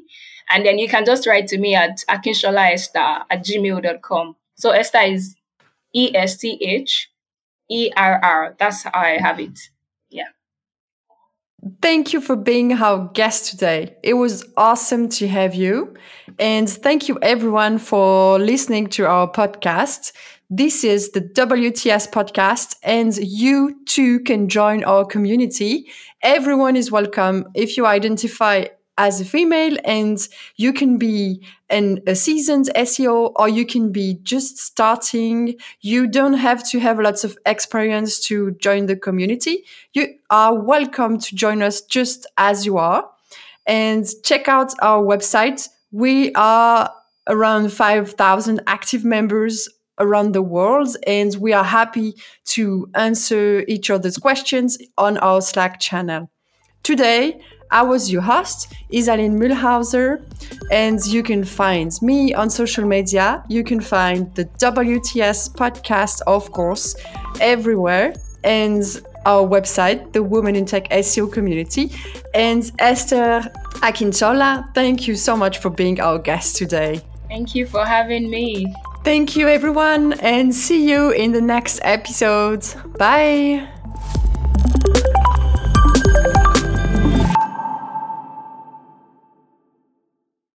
And 0.48 0.64
then 0.64 0.78
you 0.78 0.88
can 0.88 1.04
just 1.04 1.26
write 1.26 1.48
to 1.48 1.58
me 1.58 1.74
at 1.74 1.98
akinsholaesther 2.08 3.24
at 3.30 3.44
gmail.com. 3.44 4.36
So 4.54 4.70
Esther 4.70 5.00
is 5.00 5.34
E 5.94 6.14
S 6.14 6.36
T 6.36 6.58
H 6.62 7.11
ERR. 7.72 8.56
That's 8.58 8.82
how 8.84 8.90
I 8.94 9.18
have 9.18 9.40
it. 9.40 9.58
Yeah. 10.10 10.28
Thank 11.80 12.12
you 12.12 12.20
for 12.20 12.36
being 12.36 12.72
our 12.72 13.08
guest 13.14 13.50
today. 13.50 13.96
It 14.02 14.14
was 14.14 14.44
awesome 14.56 15.08
to 15.10 15.28
have 15.28 15.54
you. 15.54 15.94
And 16.38 16.68
thank 16.68 17.08
you, 17.08 17.18
everyone, 17.22 17.78
for 17.78 18.38
listening 18.38 18.88
to 18.88 19.06
our 19.06 19.30
podcast. 19.30 20.12
This 20.50 20.84
is 20.84 21.12
the 21.12 21.20
WTS 21.20 22.10
podcast, 22.10 22.76
and 22.82 23.16
you 23.16 23.80
too 23.86 24.20
can 24.20 24.48
join 24.48 24.84
our 24.84 25.04
community. 25.06 25.90
Everyone 26.22 26.76
is 26.76 26.90
welcome. 26.90 27.46
If 27.54 27.76
you 27.76 27.86
identify 27.86 28.66
as 28.98 29.20
a 29.20 29.24
female 29.24 29.76
and 29.84 30.28
you 30.56 30.72
can 30.72 30.98
be 30.98 31.44
an, 31.70 32.00
a 32.06 32.14
seasoned 32.14 32.70
SEO 32.76 33.32
or 33.36 33.48
you 33.48 33.64
can 33.64 33.90
be 33.90 34.18
just 34.22 34.58
starting. 34.58 35.54
You 35.80 36.06
don't 36.06 36.34
have 36.34 36.68
to 36.70 36.80
have 36.80 37.00
lots 37.00 37.24
of 37.24 37.36
experience 37.46 38.20
to 38.26 38.52
join 38.52 38.86
the 38.86 38.96
community. 38.96 39.64
You 39.94 40.14
are 40.30 40.54
welcome 40.54 41.18
to 41.18 41.34
join 41.34 41.62
us 41.62 41.80
just 41.80 42.26
as 42.36 42.66
you 42.66 42.76
are 42.76 43.08
and 43.66 44.06
check 44.24 44.48
out 44.48 44.74
our 44.82 45.02
website. 45.02 45.68
We 45.90 46.32
are 46.34 46.92
around 47.28 47.72
5,000 47.72 48.60
active 48.66 49.04
members 49.04 49.68
around 49.98 50.32
the 50.32 50.42
world 50.42 50.96
and 51.06 51.34
we 51.36 51.52
are 51.52 51.64
happy 51.64 52.14
to 52.44 52.90
answer 52.94 53.64
each 53.68 53.90
other's 53.90 54.18
questions 54.18 54.78
on 54.98 55.16
our 55.18 55.40
Slack 55.40 55.80
channel. 55.80 56.30
Today, 56.82 57.40
I 57.72 57.82
was 57.82 58.12
your 58.12 58.22
host, 58.22 58.72
Isaline 58.92 59.38
Mühlhauser, 59.38 60.22
and 60.70 61.04
you 61.06 61.22
can 61.22 61.42
find 61.42 61.90
me 62.02 62.34
on 62.34 62.50
social 62.50 62.86
media. 62.86 63.42
You 63.48 63.64
can 63.64 63.80
find 63.80 64.32
the 64.34 64.44
WTS 64.44 65.54
podcast, 65.54 66.20
of 66.26 66.52
course, 66.52 66.94
everywhere, 67.40 68.12
and 68.44 68.84
our 69.24 69.46
website, 69.46 70.12
the 70.12 70.22
Women 70.22 70.54
in 70.54 70.66
Tech 70.66 70.88
SEO 70.90 71.32
community. 71.32 71.90
And 72.34 72.70
Esther 72.78 73.50
Akinsola, 73.80 74.74
thank 74.74 75.08
you 75.08 75.16
so 75.16 75.36
much 75.36 75.58
for 75.58 75.70
being 75.70 76.00
our 76.00 76.18
guest 76.18 76.56
today. 76.56 77.00
Thank 77.28 77.54
you 77.54 77.66
for 77.66 77.86
having 77.86 78.28
me. 78.28 78.66
Thank 79.04 79.34
you, 79.34 79.48
everyone, 79.48 80.12
and 80.20 80.54
see 80.54 80.88
you 80.88 81.10
in 81.10 81.32
the 81.32 81.40
next 81.40 81.80
episode. 81.82 82.64
Bye. 82.98 83.71